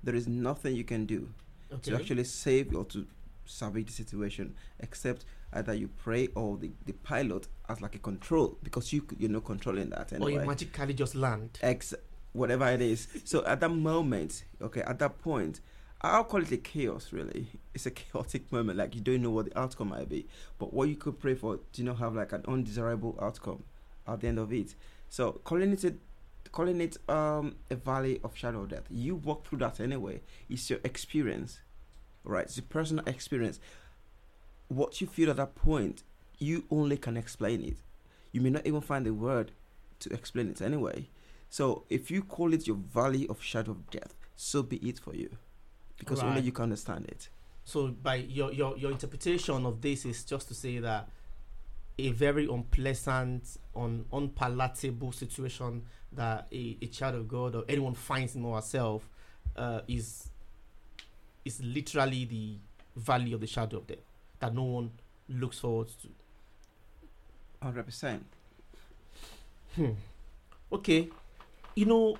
There 0.03 0.15
is 0.15 0.27
nothing 0.27 0.75
you 0.75 0.85
can 0.85 1.05
do 1.07 1.29
Okay. 1.71 1.91
to 1.91 1.97
actually 1.97 2.25
save 2.25 2.75
or 2.75 2.85
to 2.87 3.07
salvage 3.45 3.87
the 3.89 3.93
situation, 3.93 4.55
except 4.81 5.27
either 5.53 5.75
you 5.75 5.89
pray 5.89 6.29
or 6.29 6.57
the, 6.57 6.71
the 6.87 6.95
pilot 6.95 7.47
as 7.69 7.83
like 7.83 7.95
a 7.95 7.99
control 7.99 8.57
because 8.63 8.91
you 8.93 9.05
you're 9.19 9.31
not 9.31 9.45
controlling 9.45 9.91
that 9.91 10.13
or 10.19 10.31
you 10.31 10.41
magically 10.41 10.95
just 10.95 11.15
land. 11.15 11.59
Ex 11.63 11.95
whatever 12.33 12.67
it 12.69 12.81
is. 12.81 13.09
So 13.25 13.45
at 13.45 13.61
that 13.61 13.71
moment, 13.71 14.45
okay, 14.63 14.81
at 14.83 14.99
that 15.01 15.19
point, 15.19 15.61
I'll 16.01 16.25
call 16.25 16.43
it 16.43 16.53
a 16.53 16.57
chaos. 16.57 17.13
Really, 17.13 17.49
it's 17.75 17.85
a 17.85 17.91
chaotic 18.03 18.51
moment. 18.51 18.79
Like 18.79 18.95
you 18.95 19.03
don't 19.03 19.21
know 19.23 19.31
what 19.31 19.47
the 19.51 19.59
outcome 19.59 19.89
might 19.89 20.09
be, 20.09 20.27
but 20.59 20.73
what 20.73 20.89
you 20.89 20.97
could 20.97 21.19
pray 21.19 21.35
for, 21.35 21.57
do 21.57 21.83
you 21.83 21.85
not 21.85 21.99
have 21.99 22.15
like 22.15 22.33
an 22.33 22.45
undesirable 22.49 23.19
outcome 23.21 23.63
at 24.09 24.21
the 24.21 24.29
end 24.29 24.39
of 24.39 24.53
it. 24.53 24.75
So 25.09 25.41
calling 25.45 25.73
it 25.73 25.85
a 25.85 25.95
calling 26.53 26.81
it 26.81 26.97
um 27.09 27.57
a 27.71 27.75
valley 27.75 28.21
of 28.25 28.37
shadow 28.37 28.63
of 28.63 28.69
death. 28.69 28.85
You 28.91 29.17
walk 29.17 29.47
through 29.47 29.59
that 29.59 29.81
anyway. 29.81 30.21
It's 30.49 30.69
your 30.71 30.81
experience, 30.85 31.61
right? 32.25 32.45
It's 32.45 32.57
your 32.57 32.67
personal 32.69 33.05
experience. 33.07 33.61
What 34.69 35.01
you 35.01 35.07
feel 35.07 35.31
at 35.31 35.37
that 35.37 35.55
point, 35.55 36.03
you 36.39 36.65
only 36.71 36.97
can 36.97 37.17
explain 37.17 37.63
it. 37.65 37.77
You 38.33 38.41
may 38.41 38.51
not 38.51 38.67
even 38.67 38.83
find 38.83 39.07
a 39.07 39.15
word 39.15 39.53
to 40.01 40.13
explain 40.13 40.51
it 40.51 40.61
anyway. 40.61 41.09
So 41.51 41.85
if 41.89 42.11
you 42.11 42.23
call 42.23 42.53
it 42.53 42.67
your 42.67 42.77
valley 42.77 43.27
of 43.29 43.43
shadow 43.43 43.73
of 43.73 43.91
death, 43.91 44.15
so 44.37 44.63
be 44.63 44.77
it 44.77 44.99
for 44.99 45.15
you, 45.15 45.31
because 45.97 46.23
only 46.23 46.43
you 46.43 46.53
can 46.53 46.65
understand 46.65 47.07
it. 47.07 47.31
So 47.65 47.89
by 47.89 48.17
your, 48.17 48.53
your 48.53 48.77
your 48.77 48.91
interpretation 48.91 49.65
of 49.67 49.81
this 49.81 50.05
is 50.05 50.25
just 50.25 50.49
to 50.49 50.55
say 50.55 50.79
that 50.79 51.09
a 51.99 52.11
very 52.13 52.47
unpleasant, 52.47 53.59
un, 53.75 54.05
unpalatable 54.13 55.13
situation 55.13 55.83
that 56.13 56.47
a, 56.53 56.77
a 56.81 56.87
child 56.87 57.17
of 57.17 57.29
God 57.29 57.55
or 57.57 57.65
anyone 57.69 57.95
finds 57.95 58.35
in 58.37 58.45
herself 58.51 59.09
uh, 59.57 59.81
is 59.89 60.31
is 61.45 61.63
literally 61.63 62.25
the 62.25 62.57
valley 62.97 63.33
of 63.33 63.41
the 63.41 63.47
shadow 63.47 63.79
of 63.79 63.87
death 63.87 63.99
that 64.41 64.55
no 64.55 64.63
one 64.63 64.91
looks 65.29 65.59
forward 65.59 65.89
to. 66.03 66.09
Hundred 67.63 67.85
percent. 67.85 68.25
Hmm. 69.75 69.93
Okay, 70.73 71.09
you 71.75 71.87
know, 71.87 72.17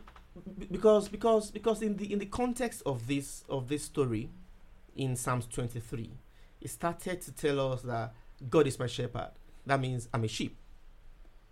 b- 0.59 0.67
because 0.71 1.09
because 1.09 1.51
because 1.51 1.83
in 1.83 1.97
the 1.97 2.13
in 2.13 2.19
the 2.19 2.27
context 2.27 2.83
of 2.85 3.07
this 3.07 3.45
of 3.49 3.69
this 3.69 3.85
story, 3.85 4.31
in 4.97 5.15
Psalms 5.15 5.47
twenty 5.47 5.81
three, 5.81 6.11
it 6.61 6.71
started 6.71 7.21
to 7.23 7.33
tell 7.33 7.73
us 7.73 7.83
that 7.83 8.15
God 8.51 8.67
is 8.67 8.79
my 8.79 8.87
shepherd. 8.87 9.31
That 9.69 9.81
means 9.81 10.09
I'm 10.15 10.25
a 10.25 10.29
sheep. 10.29 10.57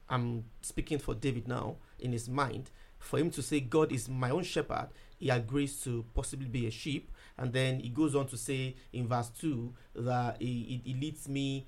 I'm 0.08 0.44
speaking 0.62 0.98
for 0.98 1.14
David 1.14 1.46
now 1.46 1.76
in 1.98 2.12
his 2.12 2.28
mind. 2.30 2.70
For 2.98 3.18
him 3.18 3.30
to 3.32 3.42
say 3.42 3.60
God 3.60 3.92
is 3.92 4.08
my 4.08 4.30
own 4.30 4.42
shepherd, 4.42 4.88
he 5.18 5.28
agrees 5.28 5.82
to 5.84 6.02
possibly 6.14 6.48
be 6.48 6.66
a 6.66 6.70
sheep, 6.70 7.10
and 7.36 7.52
then 7.52 7.78
he 7.80 7.90
goes 7.90 8.14
on 8.14 8.26
to 8.28 8.38
say 8.38 8.74
in 8.94 9.06
verse 9.06 9.28
two 9.28 9.74
that 9.94 10.40
he, 10.40 10.80
he, 10.84 10.92
he 10.92 10.94
leads 10.98 11.28
me, 11.28 11.66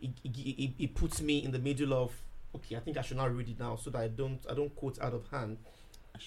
he, 0.00 0.14
he, 0.22 0.74
he, 0.78 0.86
puts 0.86 1.20
me 1.20 1.44
in 1.44 1.50
the 1.50 1.58
middle 1.58 1.92
of 1.92 2.10
okay 2.56 2.74
i 2.76 2.80
think 2.80 2.96
i 2.96 3.02
should 3.02 3.18
not 3.18 3.36
read 3.36 3.48
it 3.50 3.60
now 3.60 3.76
so 3.76 3.90
that 3.90 4.00
i 4.00 4.08
don't 4.08 4.40
i 4.50 4.54
don't 4.54 4.74
quote 4.74 4.98
out 5.00 5.12
of 5.12 5.28
hand. 5.28 5.58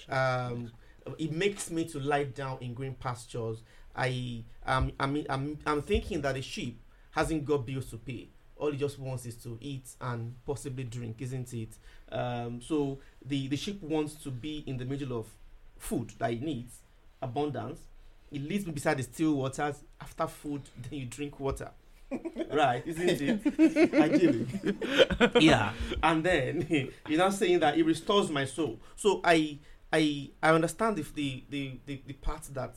Um 0.08 0.72
it. 1.18 1.32
makes 1.32 1.72
me 1.72 1.86
to 1.86 2.00
lie 2.00 2.26
down 2.26 2.60
in 2.62 2.76
green 2.76 2.94
pastures. 2.94 3.64
I 3.96 4.44
um 4.68 4.92
i 5.00 5.08
mean 5.08 5.26
i'm 5.28 5.58
i'm 5.66 5.82
thinking 5.82 6.22
that 6.22 6.38
a 6.38 6.42
sheep 6.44 6.80
hasn't 7.12 7.46
got 7.46 7.66
bills 7.66 7.90
to 7.90 7.98
pay 7.98 8.30
all 8.64 8.72
he 8.72 8.78
just 8.78 8.98
wants 8.98 9.26
is 9.26 9.36
to 9.36 9.58
eat 9.60 9.90
and 10.00 10.34
possibly 10.46 10.86
drink 10.86 11.18
isn't 11.20 11.54
it? 11.54 11.78
Um 12.12 12.62
so 12.62 13.00
the 13.26 13.48
the 13.50 13.58
sheep 13.58 13.82
wants 13.84 14.14
to 14.24 14.32
be 14.32 14.64
in 14.66 14.78
the 14.78 14.86
middle 14.86 15.20
of 15.20 15.28
food 15.78 16.14
that 16.18 16.32
he 16.32 16.40
needs 16.40 16.80
abundance. 17.22 17.82
It 18.32 18.42
leaves 18.42 18.66
me 18.66 18.72
beside 18.72 18.98
the 18.98 19.04
still 19.04 19.34
waters. 19.36 19.84
After 20.00 20.28
food 20.28 20.62
then 20.90 21.00
you 21.00 21.06
drink 21.06 21.40
water. 21.40 21.72
Right 22.54 22.84
isn't 22.86 23.22
it? 23.22 23.94
Ideally. 23.94 24.48
Yeah. 25.42 25.74
And 26.02 26.24
then 26.24 26.90
you're 27.08 27.18
now 27.18 27.32
saying 27.32 27.60
that 27.60 27.78
it 27.78 27.84
restores 27.86 28.30
my 28.30 28.46
soul. 28.46 28.80
So 28.96 29.20
i 29.26 29.58
i 29.92 30.30
i 30.42 30.50
understand 30.52 31.00
if 31.00 31.14
the 31.14 31.44
the 31.50 31.80
the, 31.86 32.02
the 32.08 32.14
part 32.14 32.44
that 32.54 32.76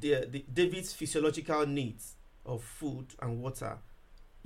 the, 0.00 0.26
the 0.30 0.44
david's 0.52 0.92
physiological 0.92 1.64
needs 1.66 2.14
of 2.44 2.62
food 2.62 3.06
and 3.20 3.40
water 3.40 3.78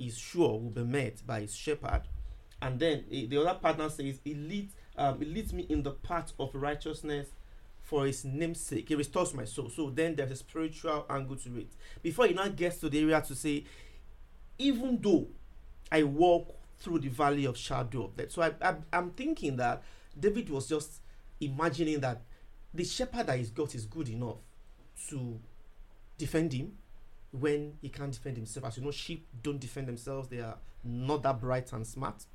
is 0.07 0.17
sure 0.17 0.59
will 0.59 0.69
be 0.69 0.83
met 0.83 1.25
by 1.25 1.41
his 1.41 1.55
shepherd. 1.55 2.03
And 2.61 2.79
then 2.79 3.05
eh, 3.11 3.25
the 3.27 3.41
other 3.41 3.59
partner 3.59 3.89
says 3.89 4.19
it 4.23 4.37
leads 4.37 4.73
um 4.97 5.21
it 5.21 5.27
leads 5.27 5.53
me 5.53 5.65
in 5.69 5.83
the 5.83 5.91
path 5.91 6.33
of 6.39 6.53
righteousness 6.53 7.29
for 7.81 8.05
his 8.05 8.23
name's 8.23 8.59
sake 8.61 8.89
it 8.91 8.97
restores 8.97 9.33
my 9.33 9.45
soul. 9.45 9.69
So 9.69 9.89
then 9.89 10.15
there's 10.15 10.31
a 10.31 10.35
spiritual 10.35 11.05
angle 11.09 11.35
to 11.37 11.57
it. 11.57 11.71
Before 12.01 12.27
he 12.27 12.33
now 12.33 12.47
gets 12.49 12.77
to 12.77 12.89
the 12.89 12.99
area 13.01 13.21
to 13.21 13.35
say 13.35 13.65
even 14.59 14.99
though 15.01 15.27
I 15.91 16.03
walk 16.03 16.55
through 16.79 16.99
the 16.99 17.09
valley 17.09 17.45
of 17.45 17.57
shadow 17.57 18.05
of 18.05 18.15
death. 18.15 18.31
So 18.31 18.41
I, 18.41 18.53
I, 18.61 18.75
I'm 18.93 19.11
thinking 19.11 19.55
that 19.57 19.83
David 20.19 20.49
was 20.49 20.67
just 20.67 21.01
imagining 21.39 21.99
that 22.01 22.21
the 22.73 22.83
shepherd 22.83 23.27
that 23.27 23.37
he's 23.37 23.49
got 23.49 23.75
is 23.75 23.85
good 23.85 24.09
enough 24.09 24.37
to 25.09 25.39
defend 26.17 26.53
him 26.53 26.73
when 27.31 27.73
he 27.81 27.89
can't 27.89 28.11
defend 28.11 28.37
himself. 28.37 28.65
As 28.65 28.77
you 28.77 28.83
know, 28.83 28.91
sheep 28.91 29.27
don't 29.41 29.59
defend 29.59 29.87
themselves, 29.87 30.27
they 30.27 30.39
are 30.39 30.57
not 30.83 31.23
that 31.23 31.39
bright 31.39 31.71
and 31.73 31.85
smart, 31.85 32.25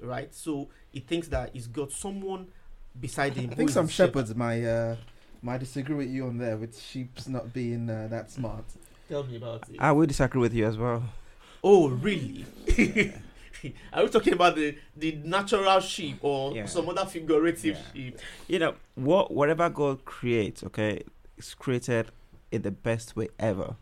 right? 0.00 0.32
So 0.34 0.68
he 0.90 1.00
thinks 1.00 1.28
that 1.28 1.50
he's 1.52 1.66
got 1.66 1.90
someone 1.90 2.48
beside 2.98 3.34
him. 3.36 3.50
I 3.50 3.54
think 3.54 3.70
some 3.70 3.86
his 3.86 3.94
shepherd. 3.94 4.10
shepherds 4.12 4.34
might 4.34 4.64
uh, 4.64 4.96
might 5.42 5.58
disagree 5.60 5.96
with 5.96 6.08
you 6.10 6.26
on 6.26 6.38
there 6.38 6.56
with 6.56 6.80
sheep's 6.80 7.28
not 7.28 7.52
being 7.52 7.90
uh, 7.90 8.08
that 8.10 8.30
smart. 8.30 8.64
Tell 9.08 9.24
me 9.24 9.36
about 9.36 9.68
it. 9.68 9.76
I 9.78 9.92
will 9.92 10.06
disagree 10.06 10.40
with 10.40 10.54
you 10.54 10.66
as 10.66 10.78
well. 10.78 11.02
Oh, 11.62 11.88
really? 11.88 12.44
Are 13.92 14.02
we 14.02 14.08
talking 14.10 14.34
about 14.34 14.56
the, 14.56 14.76
the 14.94 15.12
natural 15.24 15.80
sheep 15.80 16.18
or 16.20 16.52
Yeah. 16.54 16.66
some 16.66 16.86
other 16.88 17.06
figurative 17.06 17.76
Yeah. 17.76 17.82
sheep? 17.92 18.18
You 18.46 18.58
know 18.58 18.74
what? 18.94 19.32
Whatever 19.32 19.70
God 19.70 20.04
creates, 20.04 20.62
okay, 20.64 21.02
is 21.38 21.54
created 21.54 22.10
in 22.52 22.62
the 22.62 22.70
best 22.70 23.16
way 23.16 23.28
ever. 23.38 23.76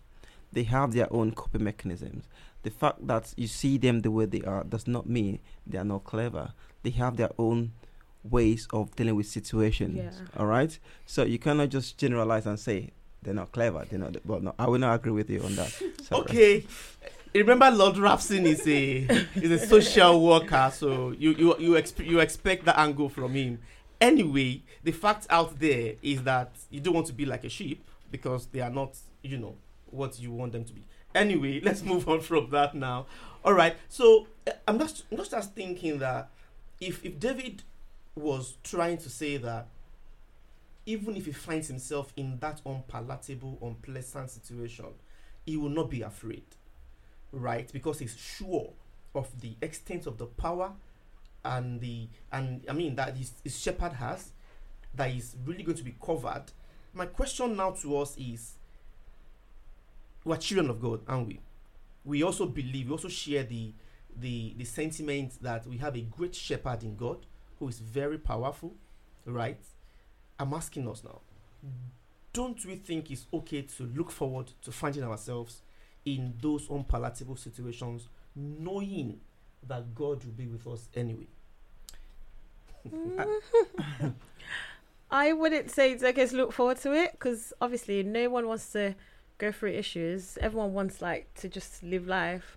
They 0.53 0.65
have 0.65 0.93
their 0.93 1.13
own 1.13 1.33
coping 1.33 1.65
mechanisms. 1.65 2.25
The 2.63 2.71
fact 2.71 3.07
that 3.07 3.33
you 3.37 3.47
see 3.47 3.79
them 3.79 4.01
the 4.01 4.11
way 4.11 4.27
they 4.27 4.43
are 4.43 4.65
does 4.65 4.87
not 4.87 5.09
mean 5.09 5.41
they 5.67 5.79
are 5.79 5.85
not 5.85 6.05
clever. 6.05 6.53
They 6.83 6.91
have 6.91 7.17
their 7.17 7.31
own 7.39 7.73
ways 8.23 8.69
of 8.73 8.95
dealing 8.95 9.17
with 9.17 9.27
situations. 9.27 9.97
Yeah. 9.97 10.11
All 10.39 10.47
right. 10.47 10.79
So 11.07 11.25
you 11.25 11.39
cannot 11.39 11.71
just 11.71 11.99
generalize 11.99 12.47
and 12.47 12.59
say 12.59 12.91
they're 13.23 13.35
not 13.35 13.53
clever. 13.53 13.85
They're 13.89 13.99
not. 13.99 14.17
Well, 14.25 14.41
no, 14.41 14.55
I 14.59 14.67
will 14.69 14.79
not 14.79 14.95
agree 14.95 15.13
with 15.13 15.31
you 15.31 15.43
on 15.43 15.57
that. 15.57 15.71
Sorry. 15.71 15.89
Okay. 16.23 16.67
Remember, 17.35 17.71
Lord 17.71 17.95
Rapson 17.95 18.45
is 18.45 18.67
a 18.69 19.07
is 19.37 19.51
a 19.51 19.67
social 19.67 20.23
worker, 20.23 20.71
so 20.75 21.13
you 21.13 21.31
you 21.33 21.57
you, 21.59 21.71
exp- 21.73 22.07
you 22.07 22.21
expect 22.21 22.67
that 22.67 22.79
angle 22.79 23.09
from 23.09 23.33
him. 23.33 23.59
Anyway, 24.03 24.63
the 24.85 24.93
fact 24.93 25.27
out 25.31 25.59
there 25.59 25.95
is 26.03 26.23
that 26.25 26.51
you 26.69 26.79
don't 26.81 26.93
want 26.93 27.07
to 27.07 27.15
be 27.15 27.25
like 27.25 27.45
a 27.45 27.49
sheep 27.49 27.89
because 28.11 28.47
they 28.47 28.61
are 28.61 28.69
not, 28.69 28.99
you 29.23 29.39
know, 29.39 29.55
what 29.93 30.19
you 30.19 30.33
want 30.33 30.53
them 30.53 30.65
to 30.65 30.73
be. 30.73 30.85
Anyway, 31.15 31.61
let's 31.65 31.83
move 31.83 32.09
on 32.09 32.21
from 32.21 32.51
that 32.51 32.75
now. 32.75 33.07
All 33.45 33.53
right. 33.55 33.77
So 33.89 34.27
uh, 34.47 34.53
I'm 34.67 34.79
not 34.79 35.03
I'm 35.11 35.19
not 35.19 35.31
just 35.31 35.55
thinking 35.55 35.99
that 35.99 36.31
if 36.81 37.05
if 37.05 37.19
David 37.19 37.63
was 38.15 38.57
trying 38.63 38.99
to 38.99 39.09
say 39.09 39.37
that 39.39 39.69
even 40.85 41.17
if 41.17 41.27
he 41.27 41.33
finds 41.33 41.69
himself 41.69 42.13
in 42.17 42.39
that 42.41 42.61
unpalatable, 42.67 43.59
unpleasant 43.63 44.31
situation, 44.31 44.87
he 45.47 45.57
will 45.57 45.69
not 45.69 45.89
be 45.89 46.03
afraid, 46.03 46.45
right? 47.31 47.73
Because 47.73 48.01
he's 48.01 48.17
sure 48.17 48.71
of 49.15 49.29
the 49.41 49.55
extent 49.63 50.07
of 50.07 50.19
the 50.19 50.27
power 50.27 50.73
and 51.45 51.81
the 51.81 52.09
and 52.33 52.65
I 52.69 52.73
mean 52.73 52.95
that 52.97 53.17
his, 53.17 53.33
his 53.43 53.59
shepherd 53.59 53.93
has 53.95 54.33
that 54.95 55.11
is 55.11 55.37
really 55.45 55.63
going 55.63 55.79
to 55.79 55.85
be 55.85 55.95
covered. 56.05 56.45
My 56.95 57.07
question 57.07 57.57
now 57.57 57.71
to 57.71 57.99
us 57.99 58.17
is 58.17 58.55
we're 60.25 60.37
children 60.37 60.71
of 60.71 60.81
God, 60.81 61.01
aren't 61.07 61.29
we? 61.29 61.41
We 62.05 62.23
also 62.23 62.47
believe, 62.47 62.87
we 62.87 62.93
also 62.93 63.09
share 63.09 63.45
the 63.45 63.75
the 64.15 64.55
the 64.59 64.65
sentiment 64.65 65.43
that 65.43 65.67
we 65.67 65.79
have 65.79 65.97
a 65.97 66.03
great 66.03 66.35
shepherd 66.35 66.83
in 66.83 66.97
God 66.97 67.25
who 67.59 67.69
is 67.69 67.79
very 67.79 68.19
powerful, 68.19 68.75
right? 69.25 69.61
I'm 70.39 70.53
asking 70.53 70.89
us 70.89 71.03
now, 71.05 71.21
don't 72.33 72.65
we 72.67 72.77
think 72.77 73.11
it's 73.11 73.27
okay 73.33 73.63
to 73.63 73.85
look 73.85 74.11
forward 74.11 74.53
to 74.63 74.73
finding 74.73 75.05
ourselves 75.05 75.63
in 76.05 76.35
those 76.41 76.69
unpalatable 76.69 77.37
situations, 77.37 78.09
knowing 78.35 79.21
that 79.67 79.95
God 79.95 80.25
will 80.25 80.33
be 80.33 80.47
with 80.47 80.67
us 80.67 80.89
anyway? 80.95 81.29
I 85.11 85.33
wouldn't 85.33 85.71
say 85.71 85.93
it's 85.93 86.03
okay 86.03 86.27
to 86.27 86.37
look 86.37 86.53
forward 86.53 86.79
to 86.79 86.93
it 86.95 87.13
because 87.13 87.53
obviously 87.61 88.03
no 88.03 88.31
one 88.31 88.49
wants 88.49 88.73
to 88.73 88.95
go 89.39 89.53
through 89.53 89.73
issues. 89.73 90.39
Everyone 90.41 90.73
wants 90.73 91.03
like 91.03 91.33
to 91.35 91.49
just 91.49 91.83
live 91.83 92.07
life, 92.07 92.57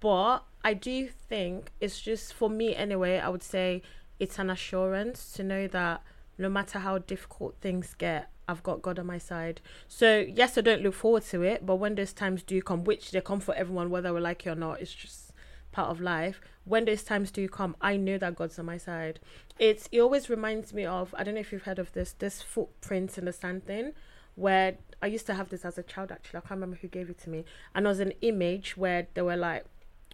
but 0.00 0.40
I 0.64 0.74
do 0.74 1.08
think 1.28 1.70
it's 1.80 2.00
just 2.00 2.32
for 2.32 2.48
me 2.48 2.74
anyway. 2.74 3.18
I 3.18 3.28
would 3.28 3.42
say 3.42 3.82
it's 4.18 4.38
an 4.38 4.50
assurance 4.50 5.32
to 5.32 5.42
know 5.42 5.66
that 5.68 6.02
no 6.38 6.48
matter 6.48 6.78
how 6.78 6.98
difficult 6.98 7.56
things 7.60 7.94
get, 7.96 8.30
I've 8.48 8.62
got 8.62 8.82
God 8.82 8.98
on 8.98 9.06
my 9.06 9.18
side. 9.18 9.60
So 9.88 10.24
yes, 10.28 10.58
I 10.58 10.60
don't 10.60 10.82
look 10.82 10.94
forward 10.94 11.24
to 11.26 11.42
it, 11.42 11.64
but 11.64 11.76
when 11.76 11.94
those 11.94 12.12
times 12.12 12.42
do 12.42 12.60
come, 12.62 12.84
which 12.84 13.10
they 13.10 13.20
come 13.20 13.40
for 13.40 13.54
everyone, 13.54 13.90
whether 13.90 14.12
we 14.12 14.20
like 14.20 14.46
it 14.46 14.50
or 14.50 14.54
not, 14.54 14.80
it's 14.80 14.92
just 14.92 15.32
part 15.72 15.90
of 15.90 16.00
life. 16.00 16.40
When 16.64 16.84
those 16.84 17.02
times 17.02 17.30
do 17.30 17.48
come, 17.48 17.76
I 17.80 17.96
know 17.96 18.16
that 18.18 18.36
God's 18.36 18.58
on 18.58 18.66
my 18.66 18.78
side. 18.78 19.20
It's 19.58 19.88
it 19.92 20.00
always 20.00 20.30
reminds 20.30 20.72
me 20.72 20.84
of 20.84 21.14
I 21.18 21.24
don't 21.24 21.34
know 21.34 21.40
if 21.40 21.52
you've 21.52 21.62
heard 21.62 21.78
of 21.78 21.92
this 21.92 22.12
this 22.12 22.42
footprints 22.42 23.18
in 23.18 23.24
the 23.24 23.32
sand 23.32 23.66
thing, 23.66 23.92
where 24.34 24.76
I 25.04 25.08
used 25.08 25.26
to 25.26 25.34
have 25.34 25.50
this 25.50 25.66
as 25.66 25.76
a 25.76 25.82
child. 25.82 26.10
Actually, 26.10 26.38
I 26.38 26.40
can't 26.40 26.52
remember 26.52 26.78
who 26.80 26.88
gave 26.88 27.10
it 27.10 27.18
to 27.18 27.28
me, 27.28 27.44
and 27.74 27.84
it 27.84 27.88
was 27.90 28.00
an 28.00 28.14
image 28.22 28.74
where 28.74 29.06
there 29.12 29.26
were 29.26 29.36
like 29.36 29.66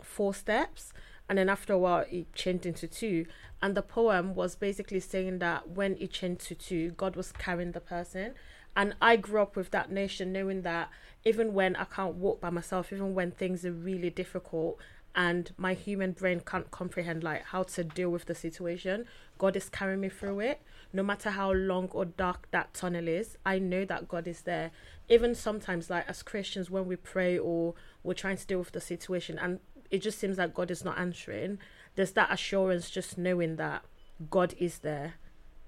four 0.02 0.34
steps, 0.34 0.92
and 1.28 1.38
then 1.38 1.48
after 1.48 1.72
a 1.72 1.78
while 1.78 2.04
it 2.10 2.34
changed 2.34 2.66
into 2.66 2.88
two. 2.88 3.26
And 3.62 3.76
the 3.76 3.82
poem 3.82 4.34
was 4.34 4.56
basically 4.56 4.98
saying 4.98 5.38
that 5.38 5.70
when 5.70 5.96
it 6.00 6.10
changed 6.10 6.48
to 6.48 6.56
two, 6.56 6.90
God 6.90 7.14
was 7.14 7.30
carrying 7.30 7.70
the 7.70 7.80
person. 7.80 8.34
And 8.74 8.96
I 9.00 9.14
grew 9.14 9.40
up 9.40 9.54
with 9.54 9.70
that 9.70 9.92
notion, 9.92 10.32
knowing 10.32 10.62
that 10.62 10.90
even 11.24 11.54
when 11.54 11.76
I 11.76 11.84
can't 11.84 12.16
walk 12.16 12.40
by 12.40 12.50
myself, 12.50 12.92
even 12.92 13.14
when 13.14 13.30
things 13.30 13.64
are 13.64 13.72
really 13.72 14.10
difficult, 14.10 14.76
and 15.14 15.52
my 15.56 15.74
human 15.74 16.12
brain 16.12 16.40
can't 16.40 16.70
comprehend 16.70 17.24
like 17.24 17.44
how 17.46 17.62
to 17.64 17.84
deal 17.84 18.10
with 18.10 18.26
the 18.26 18.34
situation. 18.34 19.06
God 19.38 19.56
is 19.56 19.68
carrying 19.68 20.00
me 20.00 20.08
through 20.08 20.40
it. 20.40 20.60
No 20.92 21.02
matter 21.02 21.30
how 21.30 21.52
long 21.52 21.88
or 21.92 22.04
dark 22.04 22.48
that 22.50 22.74
tunnel 22.74 23.06
is 23.06 23.38
i 23.46 23.58
know 23.58 23.84
that 23.84 24.08
god 24.08 24.26
is 24.26 24.42
there. 24.42 24.70
Even 25.08 25.34
sometimes 25.34 25.90
like 25.90 26.08
as 26.08 26.22
christians 26.22 26.70
when 26.70 26.86
we 26.86 26.96
pray 26.96 27.38
or 27.38 27.74
we're 28.02 28.14
trying 28.14 28.36
to 28.36 28.46
deal 28.46 28.58
with 28.58 28.72
the 28.72 28.80
situation 28.80 29.38
and 29.38 29.60
it 29.90 29.98
just 29.98 30.18
seems 30.18 30.38
like 30.38 30.54
god 30.54 30.70
is 30.70 30.84
not 30.84 30.98
answering 30.98 31.58
there's 31.96 32.12
that 32.12 32.32
assurance 32.32 32.88
just 32.88 33.18
knowing 33.18 33.56
that 33.56 33.84
god 34.30 34.54
is 34.58 34.78
there. 34.80 35.14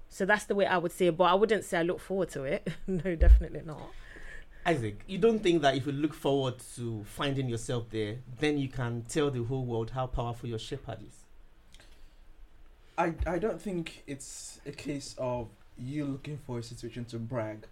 So 0.09 0.25
that's 0.25 0.45
the 0.45 0.55
way 0.55 0.65
i 0.65 0.77
would 0.77 0.91
say 0.91 1.07
it 1.07 1.17
but 1.17 1.25
i 1.25 1.33
wouldn't 1.33 1.65
say 1.65 1.79
i 1.79 1.83
look 1.83 1.99
forward 1.99 2.29
to 2.29 2.43
it. 2.43 2.67
No 2.87 3.15
definitely 3.15 3.61
not 3.65 3.91
Isaac, 4.65 5.03
you 5.07 5.17
don't 5.17 5.39
think 5.39 5.61
that 5.61 5.75
if 5.75 5.85
you 5.85 5.91
look 5.91 6.13
forward 6.13 6.55
to 6.75 7.03
finding 7.05 7.49
yourself 7.49 7.89
there, 7.89 8.17
then 8.39 8.57
you 8.57 8.69
can 8.69 9.03
tell 9.09 9.29
the 9.29 9.43
whole 9.43 9.65
world 9.65 9.91
how 9.91 10.07
powerful 10.07 10.47
your 10.47 10.59
shepherd 10.59 10.99
is? 11.07 11.17
I, 12.97 13.13
I 13.25 13.39
don't 13.39 13.61
think 13.61 14.03
it's 14.07 14.61
a 14.65 14.71
case 14.71 15.15
of 15.17 15.49
you 15.77 16.05
looking 16.05 16.37
for 16.37 16.59
a 16.59 16.63
situation 16.63 17.05
to 17.05 17.17
brag 17.17 17.65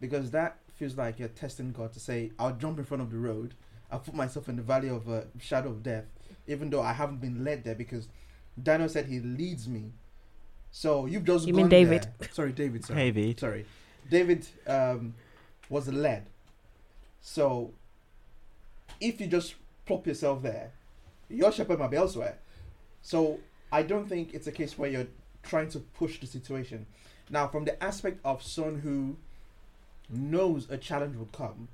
because 0.00 0.30
that 0.32 0.58
feels 0.74 0.96
like 0.96 1.18
you're 1.18 1.28
testing 1.28 1.72
God 1.72 1.92
to 1.94 2.00
say, 2.00 2.32
I'll 2.38 2.52
jump 2.52 2.78
in 2.78 2.84
front 2.84 3.02
of 3.02 3.10
the 3.10 3.16
road, 3.16 3.54
I'll 3.90 4.00
put 4.00 4.14
myself 4.14 4.48
in 4.48 4.56
the 4.56 4.62
valley 4.62 4.88
of 4.88 5.08
a 5.08 5.26
shadow 5.40 5.70
of 5.70 5.82
death, 5.82 6.04
even 6.46 6.68
though 6.68 6.82
I 6.82 6.92
haven't 6.92 7.20
been 7.20 7.44
led 7.44 7.64
there 7.64 7.74
because 7.74 8.08
Daniel 8.62 8.88
said 8.88 9.06
he 9.06 9.20
leads 9.20 9.68
me. 9.68 9.92
So 10.70 11.06
you've 11.06 11.24
just 11.24 11.46
You 11.46 11.54
gone 11.54 11.62
mean 11.62 11.68
David? 11.70 12.08
there. 12.18 12.28
Sorry, 12.32 12.52
David. 12.52 12.84
Sorry. 12.84 13.10
David. 13.10 13.40
Sorry. 13.40 13.64
David 14.10 14.46
um, 14.66 15.14
was 15.68 15.88
led. 15.88 16.26
So 17.20 17.72
if 19.00 19.20
you 19.20 19.26
just 19.26 19.54
plop 19.84 20.06
yourself 20.06 20.42
there, 20.42 20.72
your 21.28 21.52
shepherd 21.52 21.78
might 21.78 21.90
be 21.90 21.96
elsewhere. 21.96 22.38
So 23.02 23.40
I 23.72 23.82
don't 23.82 24.08
think 24.08 24.34
it's 24.34 24.46
a 24.46 24.52
case 24.52 24.78
where 24.78 24.90
you're 24.90 25.08
trying 25.42 25.68
to 25.70 25.80
push 25.80 26.20
the 26.20 26.26
situation. 26.26 26.86
Now, 27.30 27.48
from 27.48 27.64
the 27.64 27.82
aspect 27.82 28.20
of 28.24 28.42
someone 28.42 28.80
who 28.80 29.16
knows 30.08 30.70
a 30.70 30.76
challenge 30.76 31.16
will 31.16 31.26
come, 31.26 31.68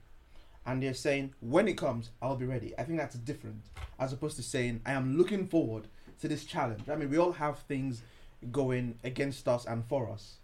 and 0.64 0.83
they're 0.83 0.94
saying, 0.94 1.35
when 1.40 1.68
it 1.68 1.76
comes, 1.76 2.11
I'll 2.20 2.37
be 2.37 2.46
ready. 2.46 2.72
I 2.78 2.85
think 2.85 2.98
that's 2.98 3.16
different, 3.16 3.62
as 3.98 4.12
opposed 4.12 4.37
to 4.37 4.42
saying, 4.42 4.81
I 4.87 4.92
am 4.92 5.18
looking 5.18 5.48
forward 5.48 5.88
to 6.20 6.28
this 6.28 6.44
challenge. 6.44 6.88
I 6.88 6.94
mean, 6.94 7.11
we 7.11 7.18
all 7.18 7.33
have 7.33 7.59
things 7.61 8.02
going 8.50 8.98
against 9.05 9.48
us 9.48 9.64
and 9.66 9.85
for 9.85 10.09
us 10.09 10.37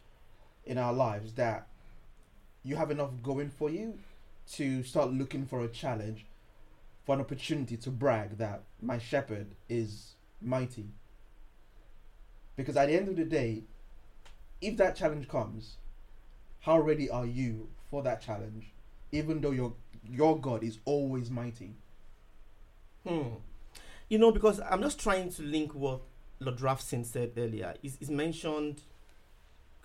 in 0.67 0.77
our 0.77 0.93
lives 0.93 1.35
that 1.35 1.69
you 2.69 2.77
have 2.77 2.91
enough 2.91 3.11
going 3.23 3.49
for 3.49 3.71
you 3.71 3.99
to 4.53 4.83
start 4.83 5.11
looking 5.11 5.47
for 5.47 5.65
a 5.65 5.69
challenge, 5.69 6.27
for 7.07 7.15
an 7.15 7.21
opportunity 7.21 7.79
to 7.79 7.91
brag 7.91 8.37
that 8.37 8.63
my 8.83 8.99
shepherd 8.99 9.47
is 9.71 10.13
mighty. 10.43 10.85
Because 12.57 12.77
at 12.77 12.89
the 12.89 12.95
end 12.95 13.09
of 13.09 13.17
the 13.17 13.25
day, 13.25 13.63
if 14.61 14.77
that 14.77 14.97
challenge 14.97 15.29
comes, 15.29 15.77
how 16.61 16.79
ready 16.79 17.09
are 17.09 17.25
you 17.25 17.69
for 17.91 18.03
that 18.03 18.21
challenge? 18.21 18.73
Even 19.13 19.41
though 19.41 19.53
your 19.53 19.73
your 20.07 20.39
God 20.39 20.63
is 20.63 20.79
always 20.85 21.31
mighty. 21.31 21.73
Hmm. 23.07 23.37
You 24.11 24.19
know, 24.19 24.31
because 24.31 24.61
I'm 24.61 24.83
just 24.83 25.01
trying 25.01 25.31
to 25.33 25.43
link 25.43 25.75
what 25.75 26.01
Lord 26.39 26.59
Rafson 26.61 27.05
said 27.05 27.33
earlier. 27.39 27.75
He's 27.81 28.11
mentioned 28.11 28.83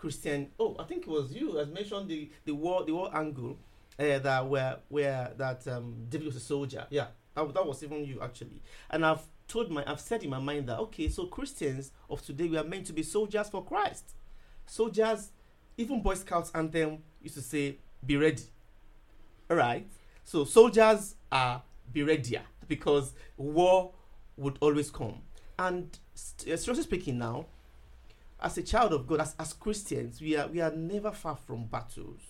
Christian. 0.04 0.50
Oh, 0.60 0.76
I 0.78 0.84
think 0.84 1.04
it 1.04 1.08
was 1.08 1.32
you 1.32 1.56
has 1.56 1.70
mentioned 1.70 2.10
the 2.10 2.30
the 2.44 2.52
war 2.52 2.84
the 2.84 2.92
war 2.92 3.10
angle 3.16 3.58
uh, 3.98 4.20
that 4.20 4.46
where 4.46 4.80
where 4.90 5.32
that 5.38 5.66
um, 5.70 5.96
David 6.10 6.28
was 6.28 6.36
a 6.36 6.42
soldier. 6.42 6.86
Yeah, 6.90 7.08
that, 7.36 7.54
that 7.54 7.66
was 7.66 7.82
even 7.84 8.04
you 8.04 8.20
actually. 8.22 8.62
And 8.90 9.06
I've 9.06 9.22
told 9.48 9.72
my 9.72 9.82
I've 9.90 10.02
said 10.02 10.22
in 10.22 10.30
my 10.30 10.40
mind 10.40 10.68
that 10.68 10.78
okay, 10.80 11.08
so 11.08 11.28
Christians 11.28 11.94
of 12.10 12.22
today 12.22 12.50
we 12.50 12.58
are 12.58 12.66
meant 12.66 12.86
to 12.88 12.94
be 12.94 13.02
soldiers 13.02 13.48
for 13.48 13.64
Christ. 13.64 14.16
Soldiers, 14.66 15.32
even 15.78 16.02
Boy 16.02 16.16
Scouts 16.16 16.52
anthem 16.54 16.98
used 17.22 17.36
to 17.36 17.42
say, 17.42 17.78
"Be 18.06 18.18
ready." 18.18 18.44
All 19.50 19.56
right. 19.56 19.88
So 20.26 20.44
soldiers 20.44 21.16
are 21.32 21.64
be 21.94 22.04
readier 22.04 22.42
because 22.68 23.14
war 23.38 23.94
would 24.36 24.58
always 24.60 24.92
come. 24.92 25.22
And 25.58 25.98
st- 26.14 26.54
uh, 26.54 26.58
seriously 26.58 26.84
speaking, 26.84 27.20
now, 27.20 27.46
as 28.44 28.58
a 28.58 28.64
child 28.64 28.94
of 28.94 29.08
God, 29.08 29.22
as, 29.22 29.36
as 29.40 29.54
Christians, 29.54 30.22
we 30.22 30.36
are 30.36 30.48
we 30.48 30.60
are 30.62 30.72
never 30.72 31.12
far 31.12 31.36
from 31.36 31.66
battles. 31.66 32.22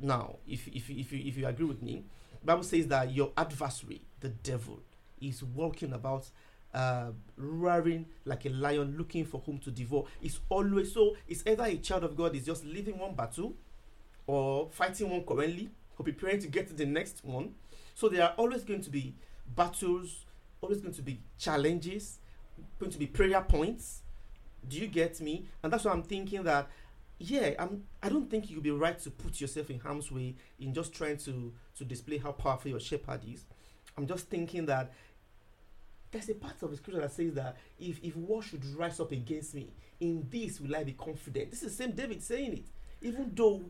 Now, 0.00 0.36
if 0.46 0.66
if 0.68 0.90
if 0.90 1.12
you 1.12 1.22
if 1.24 1.36
you 1.36 1.46
agree 1.46 1.66
with 1.66 1.82
me, 1.82 2.04
Bible 2.44 2.64
says 2.64 2.88
that 2.88 3.14
your 3.14 3.32
adversary, 3.36 4.02
the 4.20 4.28
devil, 4.28 4.80
is 5.20 5.42
walking 5.42 5.92
about, 5.92 6.28
uh, 6.74 7.12
roaring 7.36 8.06
like 8.24 8.44
a 8.44 8.50
lion, 8.50 8.96
looking 8.98 9.24
for 9.24 9.40
whom 9.46 9.58
to 9.60 9.70
devour. 9.70 10.04
It's 10.20 10.40
always 10.48 10.92
so. 10.92 11.16
It's 11.28 11.44
either 11.46 11.64
a 11.64 11.76
child 11.76 12.04
of 12.04 12.16
God 12.16 12.34
is 12.34 12.44
just 12.44 12.64
leaving 12.64 12.98
one 12.98 13.14
battle, 13.14 13.54
or 14.26 14.68
fighting 14.72 15.10
one 15.10 15.22
currently, 15.22 15.70
or 15.96 16.04
preparing 16.04 16.40
to 16.40 16.48
get 16.48 16.66
to 16.68 16.74
the 16.74 16.86
next 16.86 17.24
one. 17.24 17.54
So 17.94 18.08
there 18.08 18.24
are 18.24 18.34
always 18.36 18.64
going 18.64 18.82
to 18.82 18.90
be 18.90 19.14
battles, 19.54 20.26
always 20.60 20.80
going 20.80 20.94
to 20.94 21.02
be 21.02 21.20
challenges, 21.38 22.18
going 22.80 22.90
to 22.90 22.98
be 22.98 23.06
prayer 23.06 23.40
points. 23.40 24.00
Do 24.68 24.78
you 24.78 24.86
get 24.86 25.20
me? 25.20 25.46
And 25.62 25.72
that's 25.72 25.84
why 25.84 25.92
I'm 25.92 26.02
thinking 26.02 26.42
that, 26.44 26.68
yeah, 27.18 27.50
I'm. 27.58 27.84
I 28.02 28.08
don't 28.08 28.28
think 28.28 28.50
you'll 28.50 28.62
be 28.62 28.70
right 28.70 28.98
to 29.00 29.10
put 29.10 29.40
yourself 29.40 29.70
in 29.70 29.78
harm's 29.78 30.10
way 30.10 30.34
in 30.58 30.74
just 30.74 30.92
trying 30.94 31.18
to 31.18 31.52
to 31.76 31.84
display 31.84 32.18
how 32.18 32.32
powerful 32.32 32.70
your 32.70 32.80
shepherd 32.80 33.20
is. 33.26 33.44
I'm 33.96 34.06
just 34.06 34.28
thinking 34.28 34.66
that 34.66 34.92
there's 36.10 36.28
a 36.28 36.34
part 36.34 36.62
of 36.62 36.70
the 36.70 36.76
scripture 36.76 37.00
that 37.00 37.12
says 37.12 37.34
that 37.34 37.56
if 37.78 38.02
if 38.02 38.16
war 38.16 38.42
should 38.42 38.64
rise 38.76 39.00
up 39.00 39.12
against 39.12 39.54
me, 39.54 39.72
in 40.00 40.26
this 40.30 40.60
will 40.60 40.74
I 40.74 40.84
be 40.84 40.92
confident. 40.92 41.50
This 41.50 41.62
is 41.62 41.76
the 41.76 41.84
same 41.84 41.92
David 41.92 42.22
saying 42.22 42.52
it. 42.54 42.64
Even 43.02 43.30
though 43.34 43.62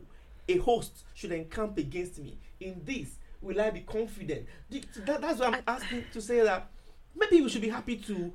a 0.47 0.57
host 0.57 1.03
should 1.13 1.31
encamp 1.31 1.77
against 1.77 2.19
me, 2.19 2.37
in 2.59 2.81
this 2.83 3.15
will 3.41 3.59
I 3.59 3.69
be 3.69 3.81
confident. 3.81 4.47
That, 5.05 5.21
that's 5.21 5.39
why 5.39 5.47
I'm 5.47 5.63
asking 5.67 6.05
to 6.13 6.21
say 6.21 6.41
that 6.41 6.69
maybe 7.15 7.41
we 7.41 7.49
should 7.49 7.61
be 7.61 7.69
happy 7.69 7.97
to 7.97 8.33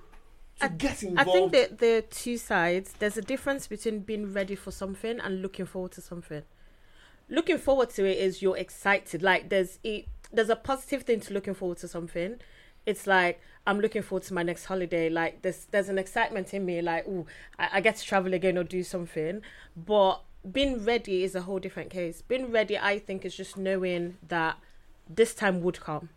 to 0.60 0.66
I- 0.66 0.68
get 0.68 1.04
I 1.16 1.24
think 1.24 1.52
that 1.52 1.78
there 1.78 1.98
are 1.98 2.02
two 2.02 2.36
sides. 2.36 2.94
There's 2.98 3.16
a 3.16 3.22
difference 3.22 3.66
between 3.66 4.00
being 4.00 4.32
ready 4.32 4.54
for 4.54 4.70
something 4.70 5.18
and 5.20 5.42
looking 5.42 5.66
forward 5.66 5.92
to 5.92 6.00
something. 6.00 6.42
Looking 7.28 7.58
forward 7.58 7.90
to 7.90 8.04
it 8.04 8.18
is 8.18 8.42
you're 8.42 8.56
excited. 8.56 9.22
Like 9.22 9.48
there's 9.50 9.78
it, 9.84 10.06
there's 10.32 10.50
a 10.50 10.56
positive 10.56 11.02
thing 11.02 11.20
to 11.20 11.34
looking 11.34 11.54
forward 11.54 11.78
to 11.78 11.88
something. 11.88 12.36
It's 12.86 13.06
like 13.06 13.40
I'm 13.66 13.80
looking 13.80 14.02
forward 14.02 14.24
to 14.24 14.34
my 14.34 14.42
next 14.42 14.64
holiday. 14.64 15.08
Like 15.10 15.42
there's 15.42 15.66
there's 15.66 15.88
an 15.88 15.98
excitement 15.98 16.52
in 16.54 16.64
me. 16.64 16.82
Like 16.82 17.04
oh, 17.08 17.26
I, 17.58 17.68
I 17.74 17.80
get 17.80 17.96
to 17.96 18.04
travel 18.04 18.34
again 18.34 18.58
or 18.58 18.64
do 18.64 18.82
something. 18.82 19.42
But 19.76 20.22
being 20.50 20.84
ready 20.84 21.22
is 21.22 21.34
a 21.34 21.42
whole 21.42 21.58
different 21.58 21.90
case. 21.90 22.22
Being 22.22 22.50
ready, 22.50 22.78
I 22.78 22.98
think, 22.98 23.24
is 23.24 23.36
just 23.36 23.56
knowing 23.56 24.16
that 24.26 24.56
this 25.08 25.34
time 25.34 25.60
would 25.60 25.80
come, 25.80 26.08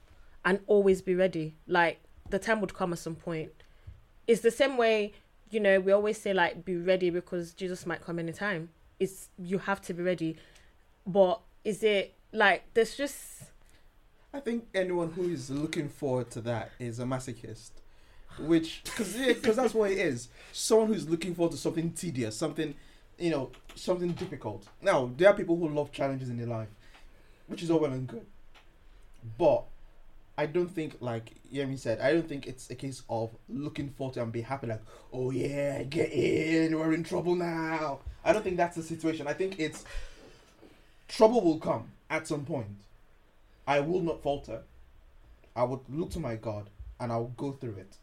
and 0.45 0.59
always 0.67 1.01
be 1.01 1.13
ready. 1.15 1.55
Like 1.67 1.99
the 2.29 2.39
time 2.39 2.61
would 2.61 2.73
come 2.73 2.93
at 2.93 2.99
some 2.99 3.15
point. 3.15 3.51
It's 4.27 4.41
the 4.41 4.51
same 4.51 4.77
way, 4.77 5.13
you 5.49 5.59
know, 5.59 5.79
we 5.79 5.91
always 5.91 6.19
say 6.19 6.33
like 6.33 6.65
be 6.65 6.75
ready 6.75 7.09
because 7.09 7.53
Jesus 7.53 7.85
might 7.85 8.01
come 8.01 8.19
anytime. 8.19 8.69
It's 8.99 9.29
you 9.37 9.59
have 9.59 9.81
to 9.83 9.93
be 9.93 10.03
ready. 10.03 10.37
But 11.05 11.41
is 11.63 11.83
it 11.83 12.15
like 12.31 12.63
there's 12.73 12.95
just 12.95 13.43
I 14.33 14.39
think 14.39 14.65
anyone 14.73 15.11
who 15.11 15.29
is 15.29 15.51
looking 15.51 15.89
forward 15.89 16.31
to 16.31 16.41
that 16.41 16.71
is 16.79 16.99
a 16.99 17.03
masochist. 17.03 17.69
Which, 18.39 18.81
because 18.83 19.13
because 19.13 19.55
that's 19.55 19.75
what 19.75 19.91
it 19.91 19.99
is. 19.99 20.29
Someone 20.51 20.87
who's 20.87 21.07
looking 21.07 21.35
forward 21.35 21.51
to 21.51 21.57
something 21.57 21.91
tedious, 21.91 22.35
something, 22.35 22.73
you 23.19 23.29
know, 23.29 23.51
something 23.75 24.11
difficult. 24.13 24.65
Now 24.81 25.11
there 25.15 25.29
are 25.29 25.35
people 25.35 25.55
who 25.55 25.69
love 25.69 25.91
challenges 25.91 26.29
in 26.29 26.37
their 26.37 26.47
life, 26.47 26.69
which 27.45 27.61
is 27.61 27.69
all 27.69 27.79
well 27.79 27.91
and 27.91 28.07
good. 28.07 28.25
But 29.37 29.65
I 30.37 30.47
don't 30.47 30.69
think, 30.69 30.97
like 30.99 31.31
Yemi 31.53 31.77
said, 31.77 31.99
I 31.99 32.11
don't 32.13 32.27
think 32.27 32.47
it's 32.47 32.69
a 32.71 32.75
case 32.75 33.03
of 33.09 33.29
looking 33.47 33.89
forward 33.89 34.15
to 34.15 34.23
and 34.23 34.31
be 34.31 34.41
happy, 34.41 34.67
like, 34.67 34.81
oh 35.11 35.29
yeah, 35.29 35.83
get 35.83 36.11
in, 36.11 36.77
we're 36.77 36.93
in 36.93 37.03
trouble 37.03 37.35
now. 37.35 37.99
I 38.25 38.33
don't 38.33 38.43
think 38.43 38.57
that's 38.57 38.75
the 38.75 38.83
situation. 38.83 39.27
I 39.27 39.33
think 39.33 39.59
it's 39.59 39.85
trouble 41.07 41.41
will 41.41 41.59
come 41.59 41.91
at 42.09 42.27
some 42.27 42.45
point. 42.45 42.67
I 43.67 43.79
will 43.79 44.01
not 44.01 44.23
falter. 44.23 44.63
I 45.55 45.63
would 45.63 45.81
look 45.89 46.09
to 46.11 46.19
my 46.19 46.35
God 46.35 46.69
and 46.99 47.11
I'll 47.11 47.33
go 47.37 47.51
through 47.51 47.75
it. 47.75 47.97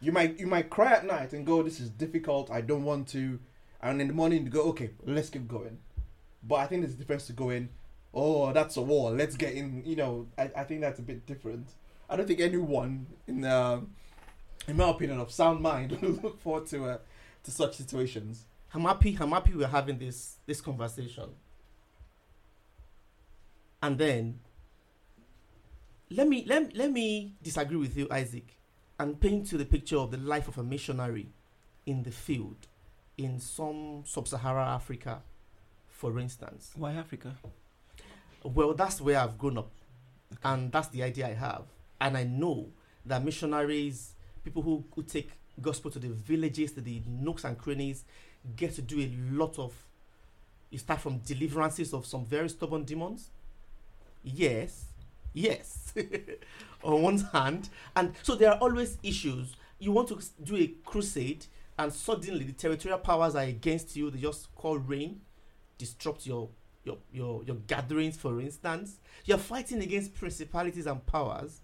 You 0.00 0.12
might 0.12 0.38
you 0.38 0.46
might 0.46 0.68
cry 0.68 0.92
at 0.92 1.06
night 1.06 1.32
and 1.32 1.46
go, 1.46 1.62
This 1.62 1.80
is 1.80 1.88
difficult, 1.88 2.50
I 2.50 2.60
don't 2.60 2.84
want 2.84 3.08
to 3.08 3.38
and 3.80 4.00
in 4.00 4.08
the 4.08 4.14
morning 4.14 4.44
you 4.44 4.50
go, 4.50 4.62
Okay, 4.70 4.90
let's 5.04 5.30
keep 5.30 5.48
going. 5.48 5.78
But 6.42 6.56
I 6.56 6.66
think 6.66 6.82
there's 6.82 6.94
a 6.94 6.98
difference 6.98 7.26
to 7.28 7.32
going, 7.32 7.70
Oh, 8.18 8.50
that's 8.50 8.78
a 8.78 8.80
war, 8.80 9.10
let's 9.10 9.36
get 9.36 9.52
in 9.52 9.82
you 9.84 9.94
know, 9.94 10.26
I, 10.38 10.50
I 10.56 10.64
think 10.64 10.80
that's 10.80 10.98
a 10.98 11.02
bit 11.02 11.26
different. 11.26 11.68
I 12.08 12.16
don't 12.16 12.26
think 12.26 12.40
anyone 12.40 13.06
in 13.26 13.44
uh, 13.44 13.80
in 14.66 14.76
my 14.76 14.88
opinion 14.88 15.20
of 15.20 15.30
sound 15.30 15.60
mind 15.60 15.92
will 16.00 16.10
look 16.22 16.40
forward 16.40 16.66
to 16.68 16.84
uh, 16.86 16.98
to 17.44 17.50
such 17.50 17.76
situations. 17.76 18.46
I'm 18.72 18.82
happy. 18.82 19.16
I'm 19.20 19.30
happy 19.30 19.52
we're 19.54 19.66
having 19.66 19.98
this 19.98 20.36
this 20.46 20.62
conversation. 20.62 21.28
And 23.82 23.98
then 23.98 24.40
let 26.10 26.26
me 26.26 26.44
let, 26.46 26.74
let 26.74 26.90
me 26.90 27.34
disagree 27.42 27.76
with 27.76 27.96
you, 27.96 28.08
Isaac, 28.10 28.56
and 28.98 29.20
paint 29.20 29.52
you 29.52 29.58
the 29.58 29.66
picture 29.66 29.98
of 29.98 30.10
the 30.10 30.16
life 30.16 30.48
of 30.48 30.56
a 30.56 30.62
missionary 30.62 31.28
in 31.84 32.02
the 32.02 32.10
field 32.10 32.66
in 33.18 33.40
some 33.40 34.02
sub-Saharan 34.04 34.68
Africa, 34.68 35.22
for 35.88 36.18
instance. 36.18 36.72
Why 36.76 36.92
Africa? 36.92 37.36
Well, 38.46 38.74
that's 38.74 39.00
where 39.00 39.18
I've 39.18 39.38
grown 39.38 39.58
up, 39.58 39.70
and 40.44 40.70
that's 40.70 40.88
the 40.88 41.02
idea 41.02 41.26
I 41.28 41.32
have. 41.34 41.62
And 42.00 42.16
I 42.16 42.24
know 42.24 42.68
that 43.04 43.24
missionaries, 43.24 44.12
people 44.44 44.62
who, 44.62 44.84
who 44.94 45.02
take 45.02 45.30
gospel 45.60 45.90
to 45.90 45.98
the 45.98 46.08
villages, 46.08 46.72
to 46.72 46.80
the 46.80 47.02
nooks 47.08 47.44
and 47.44 47.58
crannies, 47.58 48.04
get 48.54 48.74
to 48.76 48.82
do 48.82 49.00
a 49.00 49.10
lot 49.34 49.58
of. 49.58 49.74
You 50.70 50.78
start 50.78 51.00
from 51.00 51.18
deliverances 51.18 51.92
of 51.94 52.06
some 52.06 52.24
very 52.24 52.48
stubborn 52.48 52.84
demons. 52.84 53.30
Yes, 54.22 54.86
yes. 55.32 55.92
On 56.84 57.02
one 57.02 57.18
hand, 57.18 57.68
and 57.96 58.14
so 58.22 58.34
there 58.36 58.52
are 58.52 58.58
always 58.58 58.98
issues. 59.02 59.56
You 59.78 59.92
want 59.92 60.08
to 60.08 60.18
do 60.44 60.56
a 60.56 60.68
crusade, 60.84 61.46
and 61.78 61.92
suddenly 61.92 62.44
the 62.44 62.52
territorial 62.52 62.98
powers 62.98 63.34
are 63.34 63.44
against 63.44 63.96
you. 63.96 64.10
They 64.10 64.20
just 64.20 64.54
call 64.54 64.78
rain, 64.78 65.20
disrupt 65.78 66.26
your 66.26 66.48
your 66.86 66.98
your 67.12 67.42
your 67.44 67.56
gatherings. 67.66 68.16
For 68.16 68.40
instance, 68.40 68.98
you're 69.24 69.38
fighting 69.38 69.82
against 69.82 70.14
principalities 70.14 70.86
and 70.86 71.04
powers, 71.04 71.60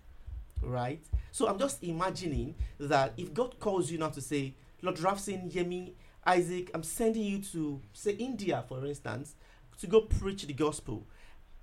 right? 0.61 1.03
So 1.31 1.49
I'm 1.49 1.59
just 1.59 1.83
imagining 1.83 2.55
that 2.79 3.15
if 3.17 3.33
God 3.33 3.59
calls 3.59 3.91
you 3.91 3.99
now 3.99 4.11
to 4.11 4.21
say, 4.21 4.55
Lord 4.83 4.99
Rafson, 4.99 5.51
Yemi, 5.51 5.93
Isaac, 6.27 6.71
I'm 6.75 6.83
sending 6.83 7.23
you 7.23 7.39
to 7.53 7.81
say 7.93 8.13
India, 8.13 8.65
for 8.69 8.85
instance, 8.85 9.37
to 9.81 9.87
go 9.87 10.03
preach 10.03 10.47
the 10.47 10.53
gospel. 10.53 11.07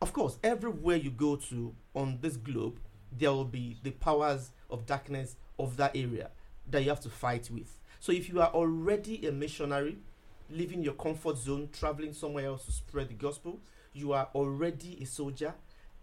Of 0.02 0.13
course, 0.13 0.38
everywhere 0.43 0.95
you 0.95 1.12
go 1.12 1.36
to 1.36 1.76
on 1.93 2.19
this 2.22 2.38
globe, 2.38 2.80
there 3.12 3.32
will 3.32 3.45
be 3.45 3.78
the 3.84 3.91
powers 3.91 4.52
of 4.69 4.86
darkness 4.86 5.36
of 5.58 5.78
that 5.78 5.95
area 5.95 6.30
that 6.69 6.84
you 6.84 6.89
have 6.89 7.02
to 7.02 7.10
fight 7.10 7.50
with. 7.52 7.78
So 8.00 8.12
if 8.12 8.30
you 8.30 8.39
are 8.41 8.50
already 8.50 9.28
a 9.28 9.32
missionary, 9.32 9.98
leaving 10.49 10.81
your 10.83 10.93
comfort 10.93 11.38
zone, 11.38 11.69
traveling 11.71 12.13
somewhere 12.13 12.45
else 12.47 12.65
to 12.65 12.71
spread 12.71 13.09
the 13.09 13.13
gospel, 13.13 13.59
you 13.93 14.13
are 14.13 14.29
already 14.35 14.97
a 15.01 15.05
soldier. 15.05 15.53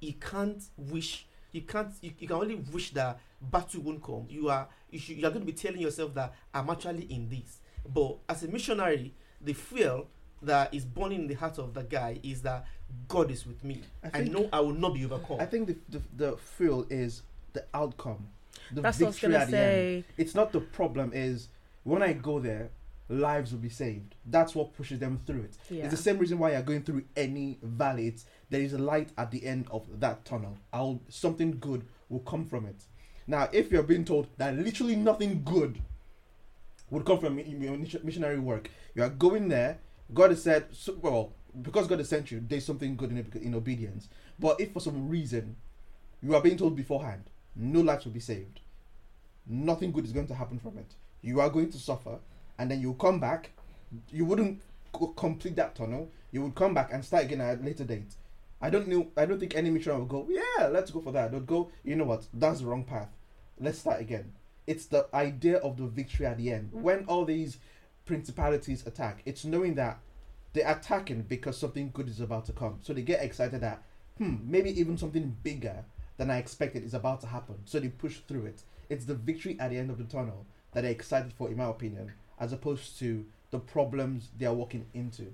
You 0.00 0.14
can't 0.14 0.62
wish. 0.76 1.26
You 1.52 1.62
can't. 1.62 1.92
You, 2.00 2.12
you 2.18 2.28
can 2.28 2.37
only 2.37 2.56
wish 2.56 2.90
that 2.92 3.18
battle 3.40 3.82
won't 3.82 4.02
come. 4.02 4.26
You 4.28 4.48
are. 4.50 4.68
You 4.90 4.98
should, 4.98 5.16
you 5.16 5.26
are 5.26 5.30
going 5.30 5.44
to 5.44 5.52
be 5.52 5.56
telling 5.56 5.80
yourself 5.80 6.14
that 6.14 6.35
I'm 6.52 6.68
actually 6.70 7.04
in 7.04 7.28
this. 7.28 7.61
But 7.92 8.18
as 8.28 8.42
a 8.42 8.48
missionary, 8.48 9.14
the 9.40 9.52
fear 9.52 10.02
that 10.42 10.72
is 10.74 10.85
born 10.85 11.12
in 11.12 11.26
the 11.26 11.35
heart 11.35 11.59
of 11.59 11.74
the 11.74 11.82
guy 11.82 12.20
is 12.22 12.42
that 12.42 12.66
God 13.09 13.30
is 13.30 13.46
with 13.46 13.62
me. 13.64 13.82
I 14.02 14.20
I, 14.20 14.24
know 14.24 14.48
I 14.52 14.61
will 14.61 14.74
not 14.74 14.94
be 14.94 15.04
overcome. 15.04 15.38
I 15.40 15.46
think 15.46 15.68
the 15.68 15.76
the, 15.88 16.02
the 16.16 16.37
feel 16.37 16.87
is 16.90 17.22
the 17.52 17.64
outcome. 17.74 18.28
The 18.72 18.80
that's 18.82 18.98
what 18.98 19.06
I 19.06 19.09
was 19.09 19.16
victory 19.16 19.32
gonna 19.32 19.44
at 19.44 19.50
the 19.50 19.59
end. 19.59 20.04
It's 20.16 20.35
not 20.35 20.52
the 20.52 20.61
problem. 20.61 21.12
Is 21.14 21.48
when 21.85 22.02
I 22.02 22.12
go 22.12 22.38
there, 22.38 22.70
lives 23.09 23.53
will 23.53 23.61
be 23.61 23.69
saved. 23.69 24.14
That's 24.27 24.55
what 24.55 24.75
pushes 24.75 24.99
them 24.99 25.21
through 25.27 25.42
it. 25.42 25.57
Yeah. 25.71 25.85
It's 25.85 25.92
the 25.92 26.03
same 26.03 26.19
reason 26.19 26.38
why 26.38 26.53
you're 26.53 26.62
going 26.62 26.83
through 26.83 27.05
any 27.16 27.59
valley. 27.62 28.09
It's, 28.09 28.25
there 28.51 28.61
is 28.61 28.73
a 28.73 28.79
light 28.79 29.11
at 29.16 29.31
the 29.31 29.45
end 29.47 29.66
of 29.71 29.85
that 30.01 30.25
tunnel. 30.25 30.59
I'll 30.73 31.01
something 31.09 31.59
good 31.59 31.87
will 32.09 32.21
come 32.21 32.47
from 32.47 32.66
it. 32.66 32.83
Now, 33.27 33.49
if 33.53 33.71
you're 33.71 33.83
being 33.83 34.05
told 34.05 34.29
that 34.38 34.57
literally 34.57 34.97
nothing 34.97 35.42
good 35.45 35.81
would 36.90 37.05
come 37.05 37.19
from 37.19 37.38
your 37.38 37.77
missionary 38.03 38.38
work, 38.38 38.71
you 38.95 39.03
are 39.03 39.09
going 39.09 39.49
there. 39.49 39.79
God 40.14 40.31
has 40.31 40.42
said, 40.42 40.66
well, 41.01 41.33
because 41.62 41.88
God 41.88 41.99
has 41.99 42.09
sent 42.09 42.31
you, 42.31 42.45
there's 42.47 42.64
something 42.64 42.97
good 42.97 43.11
in, 43.11 43.27
in 43.42 43.55
obedience. 43.55 44.09
But 44.38 44.61
if 44.61 44.73
for 44.73 44.81
some 44.81 45.09
reason 45.09 45.57
you 46.23 46.35
are 46.35 46.42
being 46.42 46.57
told 46.57 46.77
beforehand, 46.77 47.25
no 47.57 47.81
lives 47.81 48.05
will 48.05 48.12
be 48.12 48.21
saved, 48.21 48.61
nothing 49.47 49.90
good 49.90 50.05
is 50.05 50.12
going 50.12 50.27
to 50.29 50.35
happen 50.35 50.59
from 50.59 50.79
it. 50.79 50.95
You 51.23 51.40
are 51.40 51.51
going 51.51 51.71
to 51.73 51.79
suffer, 51.79 52.19
and 52.59 52.71
then 52.71 52.81
you'll 52.81 52.95
come 52.95 53.21
back. 53.21 53.51
You 54.11 54.25
wouldn't 54.25 54.62
co- 54.92 55.09
complete 55.09 55.57
that 55.57 55.75
tunnel. 55.75 56.11
You 56.33 56.42
would 56.42 56.55
come 56.55 56.75
back 56.75 56.92
and 56.92 57.05
start 57.05 57.25
again 57.25 57.40
at 57.40 57.61
a 57.61 57.62
later 57.62 57.85
date. 57.85 58.14
I 58.61 58.71
don't 58.71 58.88
know. 58.88 59.09
I 59.16 59.27
don't 59.27 59.38
think 59.38 59.55
any 59.55 59.71
missionary 59.71 60.01
would 60.01 60.09
go. 60.09 60.27
Yeah, 60.29 60.69
let's 60.69 60.90
go 60.90 61.01
for 61.01 61.12
that. 61.12 61.31
They'll 61.31 61.40
go. 61.40 61.71
You 61.85 61.97
know 61.97 62.05
what? 62.05 62.27
That's 62.33 62.61
the 62.61 62.66
wrong 62.66 62.85
path. 62.85 63.09
Let's 63.61 63.79
start 63.79 64.01
again. 64.01 64.33
It's 64.66 64.87
the 64.87 65.07
idea 65.14 65.59
of 65.59 65.77
the 65.77 65.87
victory 65.87 66.27
at 66.27 66.38
the 66.38 66.51
end. 66.53 66.71
When 66.73 67.05
all 67.05 67.25
these 67.25 67.59
principalities 68.05 68.87
attack, 68.87 69.23
it's 69.25 69.45
knowing 69.45 69.75
that 69.75 69.99
they're 70.53 70.71
attacking 70.71 71.23
because 71.23 71.59
something 71.59 71.90
good 71.92 72.09
is 72.09 72.21
about 72.21 72.47
to 72.47 72.53
come. 72.53 72.79
So 72.81 72.92
they 72.92 73.03
get 73.03 73.23
excited 73.23 73.61
that, 73.61 73.83
hmm, 74.19 74.37
maybe 74.42 74.79
even 74.81 74.97
something 74.97 75.37
bigger 75.42 75.85
than 76.16 76.31
I 76.31 76.38
expected 76.38 76.83
is 76.83 76.95
about 76.95 77.21
to 77.21 77.27
happen. 77.27 77.57
So 77.66 77.79
they 77.79 77.88
push 77.88 78.19
through 78.27 78.47
it. 78.47 78.62
It's 78.88 79.05
the 79.05 79.14
victory 79.14 79.57
at 79.61 79.71
the 79.71 79.79
end 79.79 79.90
of 79.90 79.99
the 79.99 80.05
tunnel 80.05 80.47
that 80.73 80.83
they're 80.83 80.90
excited 80.90 81.33
for, 81.33 81.49
in 81.49 81.59
my 81.59 81.66
opinion, 81.66 82.12
as 82.38 82.53
opposed 82.53 82.99
to 82.99 83.25
the 83.51 83.59
problems 83.59 84.31
they 84.38 84.46
are 84.46 84.55
walking 84.55 84.87
into. 84.94 85.33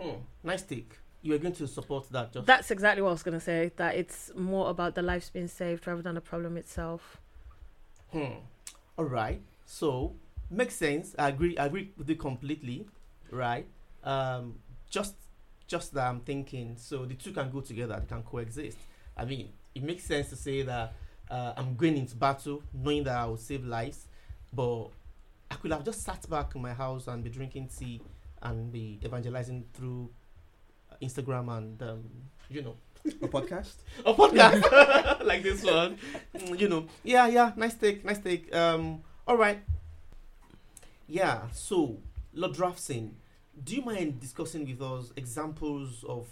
Hmm, 0.00 0.16
nice 0.44 0.62
take. 0.62 0.98
You 1.22 1.34
are 1.34 1.38
going 1.38 1.54
to 1.54 1.66
support 1.66 2.08
that. 2.10 2.32
Just 2.32 2.46
That's 2.46 2.70
exactly 2.70 3.02
what 3.02 3.08
I 3.08 3.12
was 3.12 3.22
gonna 3.22 3.40
say. 3.40 3.72
That 3.76 3.96
it's 3.96 4.30
more 4.36 4.70
about 4.70 4.94
the 4.94 5.02
lives 5.02 5.30
being 5.30 5.48
saved 5.48 5.86
rather 5.86 6.02
than 6.02 6.14
the 6.14 6.20
problem 6.20 6.56
itself. 6.56 7.20
Hmm. 8.12 8.40
All 8.96 9.04
right. 9.04 9.40
So 9.66 10.14
makes 10.50 10.74
sense. 10.74 11.14
I 11.18 11.28
agree. 11.28 11.58
I 11.58 11.66
agree 11.66 11.90
with 11.96 12.08
you 12.08 12.16
completely. 12.16 12.86
Right. 13.30 13.66
Um. 14.04 14.54
Just, 14.90 15.16
just 15.66 15.92
that 15.94 16.08
I'm 16.08 16.20
thinking. 16.20 16.76
So 16.78 17.04
the 17.04 17.14
two 17.14 17.32
can 17.32 17.50
go 17.50 17.60
together. 17.60 17.98
They 18.00 18.06
can 18.06 18.22
coexist. 18.22 18.78
I 19.16 19.24
mean, 19.26 19.50
it 19.74 19.82
makes 19.82 20.04
sense 20.04 20.30
to 20.30 20.36
say 20.36 20.62
that 20.62 20.94
uh, 21.30 21.52
I'm 21.56 21.76
going 21.76 21.96
into 21.96 22.14
battle 22.16 22.62
knowing 22.72 23.04
that 23.04 23.16
I 23.16 23.26
will 23.26 23.36
save 23.36 23.64
lives, 23.64 24.06
but 24.52 24.88
I 25.50 25.54
could 25.56 25.72
have 25.72 25.84
just 25.84 26.02
sat 26.02 26.28
back 26.28 26.54
in 26.54 26.62
my 26.62 26.72
house 26.74 27.06
and 27.08 27.22
be 27.24 27.30
drinking 27.30 27.70
tea 27.76 28.00
and 28.42 28.70
be 28.72 29.00
evangelizing 29.04 29.64
through 29.74 30.10
uh, 30.92 30.96
Instagram 31.02 31.56
and 31.56 31.82
um, 31.82 32.04
you 32.50 32.62
know 32.62 32.76
A 33.22 33.28
podcast? 33.28 33.76
a 34.06 34.12
podcast 34.12 35.24
like 35.24 35.42
this 35.42 35.62
one. 35.64 35.96
Mm, 36.36 36.58
You 36.60 36.68
know, 36.68 36.86
yeah, 37.02 37.26
yeah, 37.28 37.52
nice 37.56 37.74
take, 37.74 38.04
nice 38.04 38.18
take. 38.18 38.54
Um, 38.54 39.02
all 39.26 39.36
right. 39.36 39.60
Yeah, 41.06 41.48
so 41.52 41.98
Lord 42.34 42.54
Rafson, 42.56 43.12
do 43.64 43.74
you 43.76 43.82
mind 43.82 44.20
discussing 44.20 44.66
with 44.66 44.82
us 44.82 45.12
examples 45.16 46.04
of 46.06 46.26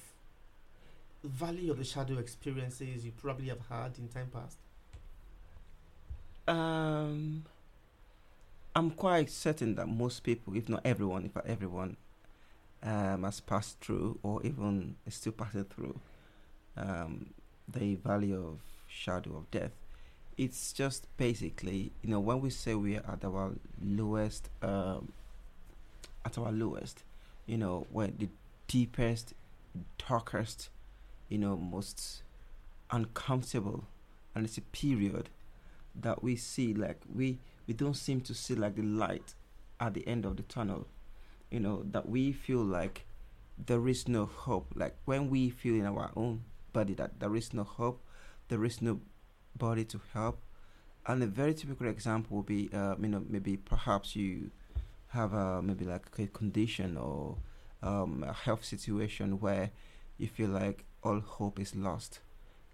Valley 1.25 1.69
of 1.69 1.79
the 1.79 1.85
Shadow 1.85 2.19
experiences 2.19 3.05
you 3.05 3.13
probably 3.13 3.49
have 3.49 3.61
had 3.69 3.99
in 3.99 4.09
time 4.09 4.29
past? 4.33 4.59
Um, 6.47 7.45
I'm 8.77 8.91
quite 8.93 9.31
certain 9.31 9.75
that 9.77 9.89
most 9.89 10.23
people, 10.23 10.55
if 10.57 10.69
not 10.69 10.83
everyone, 10.85 11.25
if 11.25 11.35
not 11.35 11.47
everyone, 11.47 11.97
um, 12.83 13.25
has 13.25 13.41
passed 13.41 13.81
through 13.81 14.19
or 14.23 14.43
even 14.45 14.97
is 15.07 15.15
still 15.17 15.33
passing 15.33 15.65
through 15.65 15.99
um, 16.77 17.29
the 17.69 17.97
valley 17.97 18.35
of 18.35 18.61
shadow 18.89 19.37
of 19.39 19.51
death. 19.51 19.73
it's 20.39 20.73
just 20.73 21.07
basically, 21.19 21.93
you 22.03 22.11
know, 22.11 22.21
when 22.21 22.41
we 22.41 22.51
say 22.51 22.75
we 22.75 22.97
are 22.97 23.05
at 23.13 23.25
our 23.25 23.53
lowest, 23.83 24.51
um, 24.63 25.13
at 26.25 26.39
our 26.39 26.53
lowest, 26.53 27.05
you 27.47 27.59
know, 27.59 27.87
when 27.93 28.17
the 28.19 28.29
deepest, 28.69 29.35
darkest, 30.09 30.71
you 31.29 31.39
know, 31.39 31.57
most 31.57 32.23
uncomfortable, 32.91 33.85
and 34.35 34.45
it's 34.45 34.59
a 34.59 34.63
period 34.63 35.29
that 35.95 36.23
we 36.23 36.37
see 36.37 36.75
like 36.75 37.01
we 37.15 37.39
we 37.67 37.75
don't 37.75 37.95
seem 37.95 38.21
to 38.23 38.35
see 38.35 38.55
like 38.55 38.77
the 38.77 38.83
light 38.83 39.35
at 39.81 39.95
the 39.95 40.07
end 40.07 40.25
of 40.25 40.37
the 40.37 40.43
tunnel, 40.45 40.87
you 41.51 41.61
know, 41.61 41.83
that 41.91 42.09
we 42.09 42.33
feel 42.33 42.63
like 42.63 43.07
there 43.59 43.89
is 43.89 44.09
no 44.09 44.27
hope. 44.27 44.73
Like 44.75 44.97
when 45.05 45.31
we 45.31 45.51
feel 45.51 45.75
in 45.75 45.87
our 45.87 46.11
own 46.17 46.45
body 46.73 46.95
that 46.95 47.21
there 47.21 47.35
is 47.37 47.53
no 47.53 47.65
hope, 47.65 48.03
there 48.49 48.65
is 48.65 48.81
no 48.81 49.01
body 49.57 49.85
to 49.87 50.01
help. 50.13 50.41
And 51.07 51.23
a 51.23 51.27
very 51.27 51.55
typical 51.55 51.89
example 51.89 52.39
would 52.39 52.47
be, 52.47 52.69
uh, 52.73 52.97
you 53.01 53.09
know, 53.09 53.23
maybe 53.29 53.57
perhaps 53.57 54.17
you 54.17 54.51
have 55.09 55.33
a 55.33 55.63
maybe 55.63 55.85
like 55.85 56.07
a 56.19 56.27
condition 56.27 56.97
or 56.97 57.37
um, 57.83 58.25
a 58.27 58.33
health 58.33 58.65
situation 58.65 59.41
where 59.41 59.71
you 60.19 60.27
feel 60.27 60.51
like 60.51 60.85
all 61.03 61.21
hope 61.21 61.61
is 61.61 61.75
lost. 61.75 62.21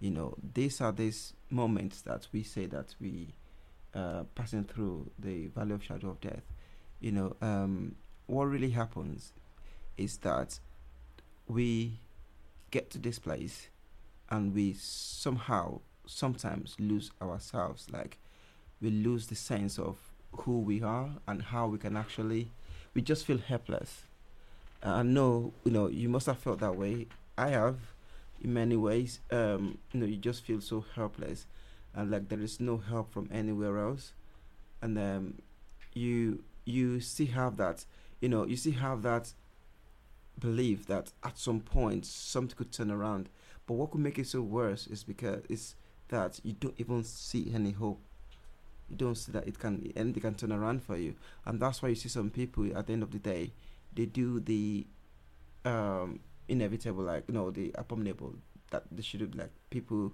You 0.01 0.11
know, 0.11 0.35
these 0.55 0.81
are 0.81 0.93
these 0.93 1.35
moments 1.51 2.03
that 2.03 2.27
we 2.33 2.43
say 2.43 2.67
that 2.67 2.95
we 3.01 3.35
uh, 3.95 4.25
passing 4.35 4.65
through 4.65 5.11
the 5.19 5.49
valley 5.49 5.73
of 5.75 5.83
shadow 5.83 6.11
of 6.11 6.21
death. 6.21 6.43
You 7.01 7.13
know, 7.13 7.37
um, 7.41 7.97
what 8.27 8.45
really 8.45 8.71
happens 8.71 9.33
is 9.97 10.19
that 10.19 10.59
we 11.47 12.01
get 12.71 12.91
to 12.91 12.99
this 12.99 13.19
place 13.19 13.69
and 14.31 14.55
we 14.55 14.75
somehow 14.75 15.81
sometimes 16.07 16.77
lose 16.79 17.11
ourselves. 17.21 17.87
Like 17.93 18.19
we 18.81 18.91
lose 18.91 19.27
the 19.27 19.35
sense 19.35 19.79
of 19.79 19.97
who 20.33 20.61
we 20.61 20.83
are 20.83 21.11
and 21.27 21.43
how 21.43 21.67
we 21.67 21.79
can 21.79 21.97
actually 21.97 22.51
we 22.95 23.03
just 23.03 23.25
feel 23.27 23.39
helpless. 23.39 24.05
I 24.83 25.03
know 25.03 25.53
you 25.65 25.73
know 25.73 25.89
you 25.89 26.09
must 26.09 26.27
have 26.27 26.39
felt 26.39 26.61
that 26.61 26.77
way. 26.77 27.07
I 27.37 27.49
have 27.51 27.77
in 28.43 28.55
many 28.55 28.77
ways. 28.77 29.21
Um 29.31 29.79
you 29.93 30.01
know 30.01 30.07
you 30.07 30.17
just 30.17 30.43
feel 30.45 30.61
so 30.61 30.85
helpless 30.95 31.47
and 31.95 32.11
like 32.11 32.29
there 32.29 32.41
is 32.41 32.61
no 32.61 32.79
help 32.79 33.13
from 33.13 33.29
anywhere 33.33 33.79
else. 33.79 34.13
And 34.81 34.99
um 34.99 35.35
you 35.95 36.45
you 36.65 37.01
still 37.01 37.29
have 37.29 37.57
that 37.57 37.85
you 38.21 38.29
know 38.29 38.47
you 38.47 38.57
still 38.57 38.75
have 38.75 39.03
that 39.03 39.33
belief 40.39 40.87
that 40.87 41.13
at 41.23 41.39
some 41.39 41.61
point 41.61 42.07
something 42.07 42.57
could 42.57 42.73
turn 42.73 42.91
around. 42.91 43.29
But 43.67 43.75
what 43.75 43.91
could 43.93 44.01
make 44.01 44.19
it 44.19 44.27
so 44.27 44.43
worse 44.43 44.87
is 44.87 45.05
because 45.05 45.43
it's 45.49 45.77
that 46.09 46.41
you 46.43 46.53
don't 46.53 46.75
even 46.79 47.05
see 47.05 47.51
any 47.55 47.73
hope. 47.73 48.01
You 48.89 48.97
don't 48.97 49.15
see 49.15 49.33
that 49.33 49.47
it 49.47 49.59
can 49.59 49.93
anything 49.97 50.23
can 50.23 50.35
turn 50.35 50.53
around 50.53 50.83
for 50.83 50.97
you, 50.97 51.15
and 51.47 51.61
that's 51.61 51.83
why 51.83 51.91
you 51.91 51.95
see 51.95 52.09
some 52.09 52.31
people 52.31 52.77
at 52.77 52.87
the 52.87 52.93
end 52.93 53.03
of 53.03 53.11
the 53.11 53.19
day, 53.19 53.53
they 53.95 54.07
do 54.07 54.41
the 54.41 54.87
um, 55.65 56.21
inevitable, 56.49 57.05
like 57.05 57.25
you 57.29 57.35
know, 57.35 57.51
the 57.51 57.73
abominable 57.77 58.35
that 58.71 58.85
they 58.91 59.03
should 59.03 59.21
have 59.21 59.35
like 59.35 59.51
people 59.71 60.13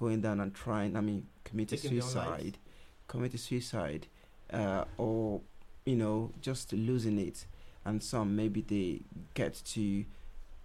going 0.00 0.22
down 0.22 0.40
and 0.40 0.54
trying. 0.54 0.96
I 0.96 1.00
mean, 1.02 1.26
committing 1.44 1.78
suicide, 1.78 2.58
committing 3.06 3.38
suicide, 3.38 4.06
uh, 4.52 4.84
or 4.96 5.42
you 5.84 5.94
know, 5.94 6.32
just 6.40 6.72
losing 6.72 7.18
it, 7.18 7.46
and 7.84 8.02
some 8.02 8.34
maybe 8.34 8.62
they 8.62 9.02
get 9.34 9.54
to 9.72 10.04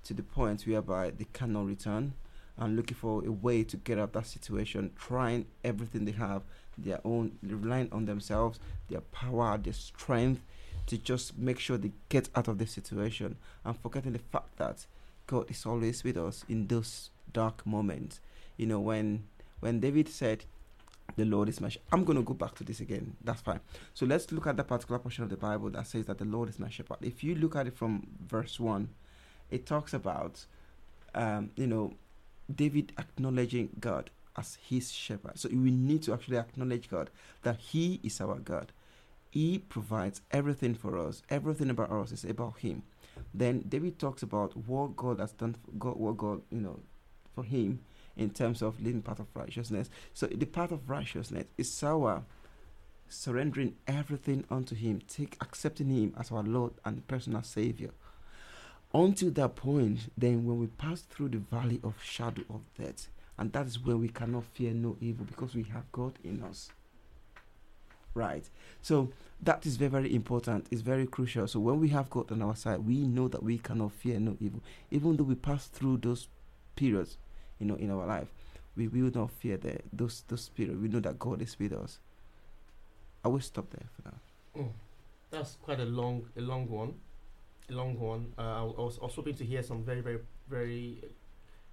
to 0.06 0.13
the 0.13 0.24
point 0.24 0.65
whereby 0.65 1.12
they 1.12 1.28
cannot 1.34 1.65
return 1.65 2.13
and 2.58 2.78
looking 2.78 2.95
for 2.95 3.26
a 3.26 3.32
way 3.32 3.63
to 3.65 3.76
get 3.76 3.98
out 3.98 4.06
of 4.06 4.12
that 4.13 4.28
situation, 4.28 4.91
trying 4.95 5.45
everything 5.63 6.06
they 6.06 6.13
have, 6.13 6.43
their 6.78 7.02
own, 7.04 7.38
relying 7.43 7.89
on 7.91 8.06
themselves, 8.06 8.60
their 8.88 9.02
power, 9.02 9.58
their 9.58 9.74
strength, 9.74 10.41
to 10.86 10.98
just 10.98 11.38
make 11.38 11.60
sure 11.60 11.78
they 11.78 11.91
get 12.08 12.30
out 12.34 12.48
of 12.48 12.58
the 12.58 12.67
situation, 12.67 13.36
and 13.65 13.78
forgetting 13.80 14.13
the 14.13 14.19
fact 14.19 14.56
that 14.58 14.86
God 15.28 15.52
is 15.52 15.65
always 15.65 16.04
with 16.04 16.15
us 16.15 16.45
in 16.48 16.67
those 16.67 17.10
dark 17.34 17.65
moments. 17.65 18.21
You 18.58 18.65
know, 18.68 18.80
when 18.80 19.28
when 19.60 19.80
David 19.80 20.10
said, 20.10 20.46
"The 21.15 21.26
Lord 21.26 21.50
is 21.50 21.62
my," 21.62 21.70
shepherd. 21.70 21.88
I'm 21.91 22.04
going 22.04 22.18
to 22.18 22.24
go 22.24 22.34
back 22.34 22.56
to 22.56 22.63
this 22.63 22.80
again. 22.80 23.15
That's 23.24 23.41
fine. 23.41 23.60
So 23.94 24.06
let's 24.06 24.32
look 24.32 24.48
at 24.48 24.58
that 24.58 24.68
particular 24.68 25.00
portion 25.00 25.24
of 25.24 25.30
the 25.30 25.38
Bible 25.38 25.70
that 25.72 25.88
says 25.88 26.06
that 26.06 26.18
the 26.18 26.26
Lord 26.26 26.50
is 26.50 26.60
my 26.60 26.70
shepherd. 26.70 26.98
If 27.02 27.24
you 27.24 27.36
look 27.36 27.56
at 27.56 27.68
it 27.68 27.74
from 27.74 28.08
verse 28.26 28.60
one, 28.60 28.89
it 29.50 29.65
talks 29.65 29.94
about, 29.94 30.46
um, 31.13 31.52
you 31.56 31.68
know, 31.68 31.94
David 32.54 32.94
acknowledging 32.98 33.70
God 33.80 34.10
as 34.38 34.58
his 34.68 34.91
shepherd. 34.91 35.39
So 35.39 35.50
we 35.50 35.72
need 35.72 36.04
to 36.04 36.13
actually 36.13 36.38
acknowledge 36.38 36.89
God 36.89 37.10
that 37.44 37.58
He 37.58 38.00
is 38.04 38.20
our 38.20 38.36
God. 38.36 38.72
He 39.32 39.60
provides 39.60 40.22
everything 40.32 40.76
for 40.76 40.98
us. 40.98 41.22
Everything 41.30 41.70
about 41.70 41.91
us 41.91 42.12
is 42.12 42.24
about 42.24 42.60
Him. 42.60 42.84
Then 43.34 43.65
David 43.68 44.00
talks 44.00 44.24
about 44.24 44.56
what 44.56 44.96
God 44.96 45.20
has 45.20 45.32
done, 45.32 45.56
God, 45.80 45.98
what 45.98 46.18
God 46.18 46.41
you 46.52 46.62
know 46.62 46.80
for 47.36 47.44
him 47.44 47.80
in 48.17 48.30
terms 48.30 48.62
of 48.62 48.82
living 48.82 49.01
part 49.01 49.19
of 49.19 49.28
righteousness. 49.34 49.89
So 50.13 50.28
the 50.28 50.45
part 50.45 50.71
of 50.71 50.89
righteousness 50.89 51.45
is 51.58 51.84
our 51.84 52.23
surrendering 53.08 53.75
everything 53.88 54.45
unto 54.49 54.75
Him, 54.75 55.01
take 55.08 55.38
accepting 55.41 55.89
Him 55.89 56.13
as 56.19 56.32
our 56.32 56.43
Lord 56.43 56.73
and 56.84 57.08
personal 57.08 57.43
Savior 57.43 57.91
until 58.95 59.32
that 59.32 59.56
point, 59.56 60.10
then 60.17 60.45
when 60.45 60.60
we 60.60 60.67
pass 60.67 61.01
through 61.01 61.30
the 61.30 61.38
valley 61.38 61.82
of 61.84 62.01
shadow 62.01 62.43
of 62.49 62.62
death, 62.80 63.10
and 63.38 63.51
that 63.51 63.67
is 63.67 63.80
when 63.80 63.99
we 63.99 64.08
cannot 64.08 64.45
fear 64.45 64.73
no 64.73 64.95
evil 65.01 65.25
because 65.25 65.54
we 65.54 65.63
have 65.63 65.91
God 65.91 66.13
in 66.23 66.41
us. 66.43 66.69
Right. 68.13 68.49
So 68.82 69.12
that 69.41 69.65
is 69.65 69.75
very, 69.75 69.91
very 69.91 70.15
important. 70.15 70.67
It's 70.71 70.82
very 70.82 71.06
crucial. 71.06 71.45
So 71.49 71.60
when 71.60 71.82
we 71.82 71.89
have 71.89 72.10
God 72.10 72.32
on 72.32 72.41
our 72.41 72.56
side, 72.56 72.86
we 72.88 72.99
know 72.99 73.28
that 73.28 73.43
we 73.43 73.58
cannot 73.58 73.91
fear 73.91 74.17
no 74.17 74.38
evil. 74.39 74.62
Even 74.89 75.17
though 75.17 75.25
we 75.25 75.36
pass 75.36 75.67
through 75.67 75.97
those 75.97 76.30
periods, 76.78 77.17
you 77.60 77.65
know, 77.65 77.76
in 77.76 77.91
our 77.91 78.06
life, 78.06 78.28
we 78.76 78.88
will 78.88 79.12
not 79.13 79.32
fear 79.32 79.58
the, 79.58 79.80
those 79.94 80.24
those 80.28 80.50
periods. 80.50 80.80
We 80.82 80.88
know 80.88 81.00
that 81.00 81.18
God 81.20 81.41
is 81.41 81.58
with 81.60 81.74
us. 81.74 82.00
I 83.24 83.28
will 83.30 83.39
stop 83.39 83.70
there 83.72 83.88
for 83.96 84.10
now. 84.10 84.63
Mm. 84.63 84.72
That's 85.32 85.58
quite 85.63 85.80
a 85.80 85.86
long, 85.86 86.28
a 86.38 86.41
long 86.41 86.70
one 86.70 86.94
a 87.70 87.74
long 87.74 88.00
one. 88.00 88.34
Uh, 88.38 88.41
I 88.60 88.63
was, 88.63 89.00
I 89.02 89.06
was 89.06 89.15
hoping 89.15 89.36
to 89.36 89.46
hear 89.46 89.63
some 89.63 89.84
very, 89.84 90.02
very, 90.02 90.20
very 90.50 91.02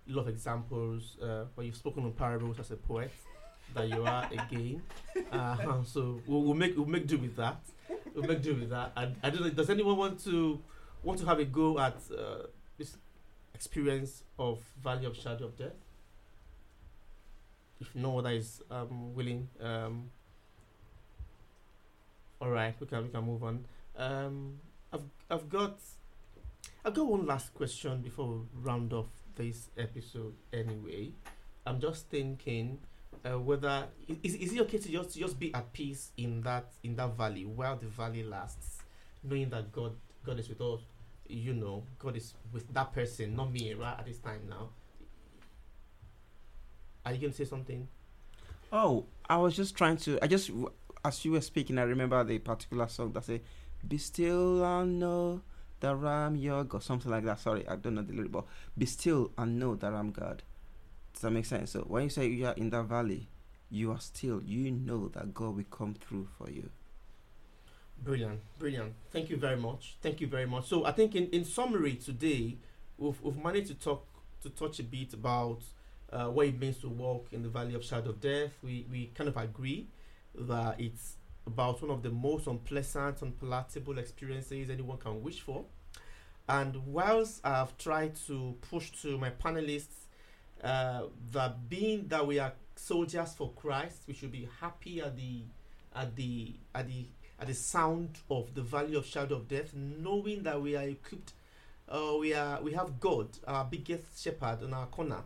lot 0.09 0.23
of 0.23 0.29
examples. 0.29 1.17
Uh, 1.23 1.45
but 1.55 1.65
you've 1.65 1.77
spoken 1.77 2.05
in 2.05 2.13
parables 2.13 2.59
as 2.59 2.71
a 2.71 2.77
poet 2.77 3.11
that 3.75 3.89
you 3.89 4.05
are 4.05 4.29
again. 4.33 4.83
Uh, 5.31 5.83
so 5.85 6.21
we'll, 6.27 6.43
we'll 6.43 6.55
make 6.55 6.77
we'll 6.77 6.87
make 6.87 7.07
do 7.07 7.19
with 7.19 7.37
that. 7.37 7.59
We'll 8.15 8.27
make 8.27 8.43
do 8.43 8.55
with 8.55 8.71
that. 8.71 8.93
And 8.97 9.15
I 9.23 9.31
don't 9.31 9.43
know. 9.43 9.51
Does 9.51 9.71
anyone 9.71 9.97
want 9.97 10.23
to 10.25 10.61
want 11.03 11.19
to 11.21 11.27
have 11.27 11.39
a 11.39 11.45
go 11.45 11.79
at 11.79 11.97
uh, 12.11 12.47
this 12.79 12.97
experience 13.63 14.25
of 14.41 14.59
Valley 14.83 15.07
of 15.07 15.17
Shadow 15.17 15.45
of 15.45 15.57
Death? 15.57 15.79
If 17.81 17.95
no 17.95 18.11
one 18.11 18.27
is 18.27 18.61
um, 18.69 19.15
willing, 19.15 19.49
um, 19.61 20.11
all 22.41 22.51
right, 22.51 22.75
we 22.81 22.87
can 22.89 23.05
we 23.05 23.09
can 23.09 23.25
move 23.25 23.45
on. 23.45 23.65
Um, 23.97 24.59
I've 24.93 25.05
I've 25.31 25.49
got 25.49 25.79
I've 26.85 26.95
got 26.95 27.07
one 27.07 27.25
last 27.25 27.55
question 27.55 28.01
before 28.03 28.27
we 28.27 28.39
round 28.63 28.93
off 28.93 29.07
this 29.37 29.69
episode. 29.79 30.35
Anyway, 30.53 31.13
I'm 31.65 31.81
just 31.81 32.09
thinking 32.09 32.79
uh, 33.25 33.39
whether 33.39 33.87
is 34.25 34.35
is 34.35 34.53
it 34.53 34.61
okay 34.63 34.79
to 34.79 34.89
just 34.89 35.17
just 35.17 35.39
be 35.39 35.55
at 35.55 35.73
peace 35.73 36.11
in 36.17 36.41
that 36.43 36.67
in 36.83 36.97
that 36.97 37.17
valley 37.17 37.45
while 37.45 37.77
the 37.77 37.87
valley 37.87 38.25
lasts, 38.25 38.79
knowing 39.23 39.51
that 39.51 39.71
God 39.71 39.95
God 40.25 40.41
is 40.41 40.49
with 40.49 40.61
us. 40.61 40.81
You 41.33 41.55
know, 41.55 41.85
God 41.99 42.17
is 42.17 42.35
with 42.53 42.73
that 42.75 42.93
person, 42.93 43.37
not 43.37 43.53
me, 43.53 43.73
right 43.75 43.99
at 43.99 44.07
this 44.07 44.19
time 44.19 44.43
now. 44.49 44.69
Are 47.05 47.13
you 47.13 47.21
gonna 47.21 47.33
say 47.33 47.45
something? 47.45 47.89
Oh, 48.71 49.07
I 49.29 49.39
was 49.39 49.57
just 49.57 49.77
trying 49.77 49.97
to. 49.99 50.19
I 50.23 50.27
just 50.27 50.51
as 51.05 51.25
you 51.25 51.33
were 51.33 51.41
speaking, 51.41 51.79
I 51.79 51.83
remember 51.83 52.23
the 52.23 52.39
particular 52.39 52.89
song 52.89 53.13
that 53.13 53.25
say 53.25 53.43
be 53.87 53.99
still 53.99 54.65
and 54.65 54.99
know 54.99 55.43
that 55.81 55.97
I'm 55.97 56.37
your 56.37 56.65
God, 56.65 56.83
something 56.83 57.11
like 57.11 57.25
that. 57.25 57.41
Sorry, 57.41 57.67
I 57.67 57.77
don't 57.77 57.95
know 57.97 58.03
the 58.03 58.13
lyric, 58.13 58.31
but 58.31 58.45
be 58.79 58.87
still 58.87 59.33
and 59.37 59.59
know 59.59 59.75
that 59.75 59.93
I'm 59.93 60.11
God. 60.13 60.43
Does 61.13 61.23
that 61.23 61.31
make 61.31 61.47
sense? 61.47 61.73
So 61.73 61.81
when 61.81 62.05
you 62.05 62.11
say 62.11 62.27
you 62.27 62.47
are 62.47 62.55
in 62.55 62.71
that 62.71 62.85
valley, 62.85 63.29
you 63.69 63.91
are 63.91 64.01
still, 64.01 64.43
you 64.43 64.71
know 64.71 65.09
that 65.09 65.35
God 65.35 65.57
will 65.57 65.65
come 65.65 65.95
through 65.95 66.29
for 66.39 66.49
you. 66.51 66.71
Brilliant, 68.03 68.41
brilliant. 68.59 68.95
Thank 69.11 69.31
you 69.31 69.37
very 69.37 69.57
much. 69.57 69.97
Thank 70.03 70.21
you 70.21 70.27
very 70.27 70.47
much. 70.47 70.67
So 70.67 70.85
I 70.85 70.93
think 70.93 71.15
in, 71.15 71.29
in 71.29 71.45
summary 71.45 71.95
today, 71.95 72.57
we've, 72.99 73.21
we've 73.23 73.37
managed 73.37 73.69
to 73.69 73.75
talk 73.75 74.07
to 74.43 74.51
touch 74.51 74.81
a 74.81 74.83
bit 74.83 75.13
about 75.15 75.61
uh, 76.13 76.27
what 76.27 76.47
it 76.49 76.59
means 76.59 76.79
to 76.79 76.89
walk 76.89 77.29
in 77.31 77.43
the 77.43 77.49
valley 77.49 77.75
of 77.75 77.85
shadow 77.85 78.11
of 78.11 78.21
death. 78.21 78.51
We 78.63 78.87
we 78.91 79.07
kind 79.15 79.29
of 79.29 79.37
agree 79.37 79.87
that 80.35 80.81
it's 80.81 81.17
about 81.47 81.81
one 81.81 81.93
of 81.93 82.03
the 82.03 82.11
most 82.11 82.49
unpleasant, 82.49 83.23
unpalatable 83.23 83.99
experiences 83.99 84.69
anyone 84.69 84.99
can 84.99 85.23
wish 85.23 85.41
for. 85.41 85.65
And 86.49 86.77
whilst 86.87 87.41
I've 87.47 87.77
tried 87.79 88.17
to 88.27 88.57
push 88.69 88.91
to 89.03 89.17
my 89.17 89.31
panelists 89.31 90.07
uh, 90.63 91.05
that 91.33 91.69
being 91.69 92.09
that 92.09 92.27
we 92.27 92.39
are 92.41 92.53
soldiers 92.75 93.35
for 93.35 93.53
Christ, 93.53 94.03
we 94.09 94.15
should 94.15 94.33
be 94.33 94.49
happy 94.61 95.01
at 95.01 95.17
the 95.17 95.45
at 95.95 96.17
the 96.17 96.55
at 96.75 96.89
the 96.89 97.07
at 97.43 97.49
the 97.49 97.55
sound 97.55 98.21
of 98.31 98.55
the 98.55 98.63
valley 98.63 98.95
of 98.95 99.05
shadow 99.05 99.35
of 99.35 99.49
death, 99.49 99.75
knowing 99.75 100.45
that 100.45 100.63
we 100.63 100.77
are 100.77 100.85
equipped. 100.85 101.33
Uh, 101.89 102.15
we 102.21 102.33
are 102.33 102.63
we 102.63 102.73
have 102.73 103.01
God, 103.01 103.27
our 103.49 103.65
biggest 103.65 104.23
shepherd, 104.23 104.63
on 104.63 104.73
our 104.73 104.87
corner. 104.87 105.23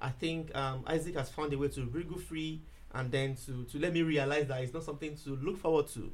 I 0.00 0.10
think 0.10 0.52
um, 0.56 0.82
Isaac 0.88 1.14
has 1.14 1.30
found 1.30 1.52
a 1.52 1.58
way 1.58 1.68
to 1.68 1.84
wriggle 1.84 2.18
free 2.18 2.60
and 2.92 3.12
then 3.12 3.36
to, 3.46 3.62
to 3.70 3.78
let 3.78 3.92
me 3.92 4.02
realize 4.02 4.48
that 4.48 4.60
it's 4.60 4.74
not 4.74 4.82
something 4.82 5.16
to 5.24 5.36
look 5.36 5.56
forward 5.56 5.86
to. 5.94 6.10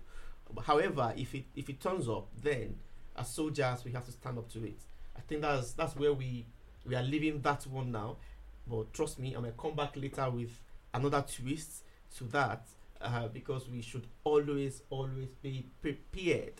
However, 0.67 1.15
if 1.17 1.35
it 1.35 1.45
if 1.57 1.71
it 1.71 1.81
turns 1.81 2.11
up, 2.11 2.29
then 2.43 2.77
as 3.17 3.31
soldiers 3.31 3.87
we 3.87 3.93
have 3.93 4.05
to 4.05 4.13
stand 4.13 4.37
up 4.37 4.53
to 4.53 4.67
it. 4.67 4.79
I 5.17 5.21
think 5.23 5.41
that's 5.41 5.73
that's 5.73 5.97
where 5.97 6.13
we 6.13 6.45
we 6.85 6.95
are 6.95 7.03
leaving 7.03 7.41
that 7.41 7.67
one 7.67 7.91
now. 7.91 8.19
But 8.67 8.93
trust 8.93 9.19
me, 9.19 9.33
I'm 9.33 9.45
gonna 9.45 9.55
come 9.59 9.75
back 9.75 9.97
later 9.97 10.29
with 10.29 10.61
another 10.93 11.25
twist 11.27 11.85
to 12.19 12.25
that 12.25 12.67
uh, 13.01 13.29
because 13.29 13.69
we 13.69 13.83
should 13.83 14.07
always 14.25 14.83
always 14.91 15.29
be 15.43 15.67
prepared. 15.81 16.55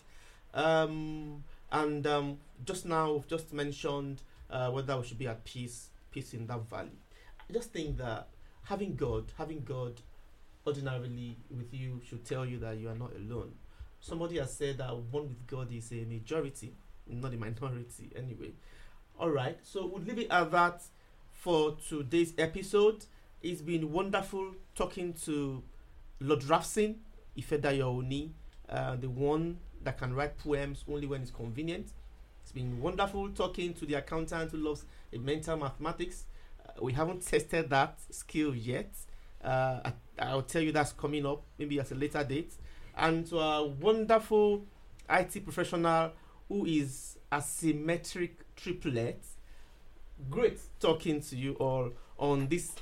Um, 0.53 1.43
and 1.71 2.05
um, 2.07 2.37
just 2.65 2.85
now, 2.85 3.13
we've 3.13 3.27
just 3.27 3.53
mentioned 3.53 4.21
uh, 4.49 4.71
whether 4.71 4.97
we 4.97 5.05
should 5.05 5.19
be 5.19 5.27
at 5.27 5.43
peace, 5.45 5.89
peace 6.11 6.33
in 6.33 6.47
that 6.47 6.67
valley. 6.69 6.97
I 7.49 7.53
just 7.53 7.71
think 7.71 7.97
that 7.97 8.27
having 8.63 8.95
God, 8.95 9.31
having 9.37 9.63
God 9.63 10.01
ordinarily 10.65 11.37
with 11.49 11.73
you 11.73 12.01
should 12.07 12.25
tell 12.25 12.45
you 12.45 12.59
that 12.59 12.77
you 12.77 12.89
are 12.89 12.95
not 12.95 13.13
alone. 13.15 13.53
Somebody 13.99 14.37
has 14.37 14.53
said 14.53 14.77
that 14.77 14.95
one 14.95 15.27
with 15.27 15.47
God 15.47 15.71
is 15.71 15.91
a 15.91 16.05
majority, 16.05 16.73
not 17.07 17.33
a 17.33 17.37
minority, 17.37 18.11
anyway. 18.15 18.51
All 19.19 19.29
right, 19.29 19.57
so 19.63 19.85
we'll 19.85 20.03
leave 20.03 20.19
it 20.19 20.31
at 20.31 20.51
that 20.51 20.81
for 21.33 21.75
today's 21.87 22.33
episode. 22.37 23.05
It's 23.41 23.61
been 23.61 23.91
wonderful 23.91 24.53
talking 24.75 25.13
to 25.25 25.63
Lord 26.21 26.41
Rafson, 26.41 26.95
Ifedayo 27.37 27.97
Oni, 27.97 28.31
uh, 28.69 28.95
the 28.97 29.09
one 29.09 29.57
that 29.83 29.97
can 29.97 30.13
write 30.13 30.37
poems 30.37 30.83
only 30.89 31.07
when 31.07 31.21
it's 31.21 31.31
convenient. 31.31 31.93
It's 32.41 32.51
been 32.51 32.81
wonderful 32.81 33.29
talking 33.29 33.73
to 33.75 33.85
the 33.85 33.95
accountant 33.95 34.51
who 34.51 34.57
loves 34.57 34.85
mental 35.13 35.55
mathematics. 35.57 36.25
Uh, 36.65 36.71
we 36.81 36.93
haven't 36.93 37.25
tested 37.25 37.69
that 37.69 37.99
skill 38.11 38.53
yet. 38.55 38.91
Uh, 39.43 39.79
I, 39.85 39.93
I'll 40.19 40.41
tell 40.41 40.61
you 40.61 40.71
that's 40.71 40.91
coming 40.91 41.25
up 41.25 41.43
maybe 41.57 41.79
at 41.79 41.91
a 41.91 41.95
later 41.95 42.23
date. 42.23 42.53
And 42.97 43.25
to 43.27 43.39
a 43.39 43.65
wonderful 43.65 44.65
IT 45.09 45.43
professional 45.43 46.11
who 46.49 46.65
is 46.65 47.17
a 47.31 47.41
symmetric 47.41 48.55
triplet. 48.55 49.23
Great 50.29 50.59
talking 50.79 51.21
to 51.21 51.35
you 51.37 51.53
all 51.53 51.91
on 52.17 52.47
this 52.47 52.73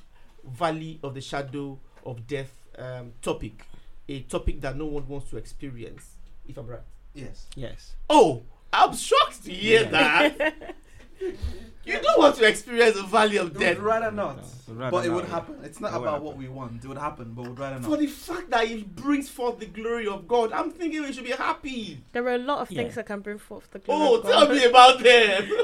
Valley 0.43 0.99
of 1.03 1.13
the 1.13 1.21
Shadow 1.21 1.77
of 2.05 2.25
Death 2.25 2.51
um, 2.77 3.13
topic. 3.21 3.65
A 4.09 4.21
topic 4.21 4.61
that 4.61 4.77
no 4.77 4.85
one 4.85 5.07
wants 5.07 5.29
to 5.31 5.37
experience, 5.37 6.05
if 6.47 6.57
I'm 6.57 6.67
right. 6.67 6.79
Yes. 7.13 7.47
Yes. 7.55 7.93
Oh, 8.09 8.43
I'm 8.71 8.95
shocked 8.95 9.43
to 9.45 9.51
hear 9.53 9.81
Yeah. 9.83 10.29
that. 10.29 10.75
you 11.83 11.99
don't 12.01 12.17
want 12.19 12.35
to 12.37 12.45
experience 12.47 12.95
the 12.95 13.03
Valley 13.03 13.37
of 13.37 13.57
Death. 13.57 13.77
would 13.77 13.83
rather 13.85 14.11
not. 14.11 14.37
No, 14.67 14.73
rather 14.75 14.91
but 14.91 15.05
it 15.05 15.09
not. 15.09 15.15
would 15.15 15.25
happen. 15.25 15.55
It's 15.63 15.81
not 15.81 15.93
It 15.93 15.97
about 15.97 16.21
what 16.21 16.37
we 16.37 16.47
want. 16.47 16.83
It 16.83 16.87
would 16.87 16.97
happen, 16.97 17.33
but 17.33 17.47
we'd 17.47 17.59
rather 17.59 17.79
not. 17.79 17.89
For 17.89 17.97
the 17.97 18.07
fact 18.07 18.49
that 18.51 18.65
it 18.69 18.95
brings 18.95 19.27
forth 19.29 19.59
the 19.59 19.65
glory 19.65 20.07
of 20.07 20.27
God, 20.27 20.51
I'm 20.53 20.71
thinking 20.71 21.01
we 21.01 21.11
should 21.11 21.25
be 21.25 21.31
happy. 21.31 22.01
There 22.13 22.25
are 22.27 22.35
a 22.35 22.37
lot 22.37 22.59
of 22.59 22.71
Yeah. 22.71 22.83
things 22.83 22.95
that 22.95 23.07
can 23.07 23.19
bring 23.21 23.39
forth 23.39 23.69
the 23.71 23.79
glory. 23.79 24.17
Of 24.19 24.23
God. 24.23 24.31
Oh, 24.31 24.45
tell 24.45 24.55
me 24.55 24.63
about 24.65 24.99
them. 25.03 25.49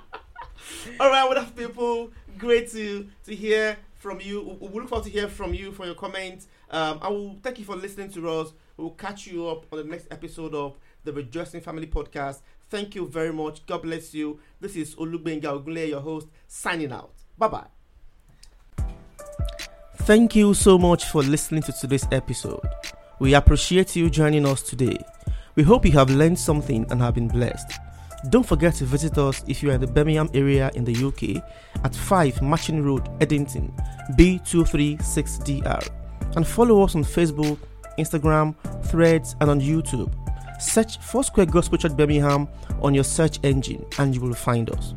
All 1.00 1.10
right, 1.10 1.28
what 1.28 1.38
up, 1.38 1.54
people? 1.56 2.10
Great 2.38 2.70
to 2.72 3.06
to 3.26 3.34
hear 3.34 3.76
from 4.00 4.18
you. 4.20 4.58
We 4.60 4.68
we 4.68 4.80
look 4.80 4.88
forward 4.88 5.04
to 5.04 5.10
hear 5.10 5.28
from 5.28 5.54
you 5.54 5.70
for 5.70 5.86
your 5.86 5.94
comments. 5.94 6.48
Um, 6.70 6.98
I 7.02 7.08
will 7.08 7.38
thank 7.42 7.58
you 7.58 7.64
for 7.64 7.76
listening 7.76 8.10
to 8.12 8.28
us. 8.28 8.52
We'll 8.76 8.90
catch 8.90 9.26
you 9.26 9.46
up 9.46 9.66
on 9.70 9.78
the 9.78 9.84
next 9.84 10.08
episode 10.10 10.54
of 10.54 10.76
the 11.04 11.12
Rejoicing 11.12 11.60
Family 11.60 11.86
Podcast. 11.86 12.40
Thank 12.70 12.94
you 12.94 13.06
very 13.06 13.32
much. 13.32 13.64
God 13.66 13.82
bless 13.82 14.14
you. 14.14 14.40
This 14.60 14.74
is 14.74 14.94
Olugbenga 14.94 15.62
Ogunle, 15.62 15.88
your 15.88 16.00
host, 16.00 16.28
signing 16.48 16.92
out. 16.92 17.12
Bye 17.36 17.48
bye. 17.48 17.66
Thank 19.96 20.34
you 20.34 20.54
so 20.54 20.78
much 20.78 21.04
for 21.04 21.22
listening 21.22 21.62
to 21.62 21.72
today's 21.72 22.06
episode. 22.10 22.66
We 23.18 23.34
appreciate 23.34 23.94
you 23.96 24.08
joining 24.08 24.46
us 24.46 24.62
today. 24.62 24.98
We 25.56 25.62
hope 25.62 25.84
you 25.84 25.92
have 25.92 26.08
learned 26.08 26.38
something 26.38 26.86
and 26.90 27.02
have 27.02 27.14
been 27.14 27.28
blessed. 27.28 27.78
Don't 28.28 28.46
forget 28.46 28.74
to 28.74 28.84
visit 28.84 29.16
us 29.16 29.42
if 29.48 29.62
you 29.62 29.70
are 29.70 29.74
in 29.74 29.80
the 29.80 29.86
Birmingham 29.86 30.28
area 30.34 30.70
in 30.74 30.84
the 30.84 30.94
UK 30.94 31.42
at 31.84 31.96
5 31.96 32.42
Matching 32.42 32.82
Road, 32.82 33.04
Erdington, 33.20 33.72
B236DR. 34.16 35.88
And 36.36 36.46
follow 36.46 36.82
us 36.82 36.94
on 36.94 37.02
Facebook, 37.02 37.58
Instagram, 37.98 38.54
Threads, 38.84 39.36
and 39.40 39.50
on 39.50 39.60
YouTube. 39.60 40.12
Search 40.60 40.98
Foursquare 40.98 41.46
Gospel 41.46 41.78
Church 41.78 41.96
Birmingham 41.96 42.46
on 42.82 42.92
your 42.92 43.04
search 43.04 43.38
engine 43.42 43.86
and 43.98 44.14
you 44.14 44.20
will 44.20 44.34
find 44.34 44.68
us. 44.70 44.94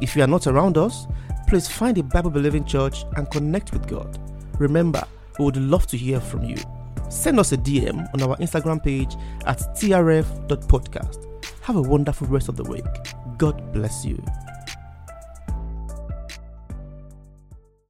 If 0.00 0.16
you 0.16 0.22
are 0.22 0.28
not 0.28 0.48
around 0.48 0.76
us, 0.76 1.06
please 1.46 1.68
find 1.68 1.96
a 1.98 2.02
Bible 2.02 2.30
believing 2.30 2.64
church 2.64 3.04
and 3.16 3.30
connect 3.30 3.72
with 3.72 3.86
God. 3.86 4.18
Remember, 4.58 5.04
we 5.38 5.44
would 5.44 5.56
love 5.56 5.86
to 5.88 5.96
hear 5.96 6.20
from 6.20 6.42
you. 6.42 6.56
Send 7.08 7.38
us 7.38 7.52
a 7.52 7.56
DM 7.56 8.08
on 8.12 8.22
our 8.22 8.36
Instagram 8.38 8.82
page 8.82 9.14
at 9.46 9.58
trf.podcast. 9.76 11.33
Have 11.64 11.76
a 11.76 11.80
wonderful 11.80 12.26
rest 12.26 12.50
of 12.50 12.56
the 12.56 12.62
week. 12.64 12.84
God 13.38 13.72
bless 13.72 14.04
you. 14.04 14.22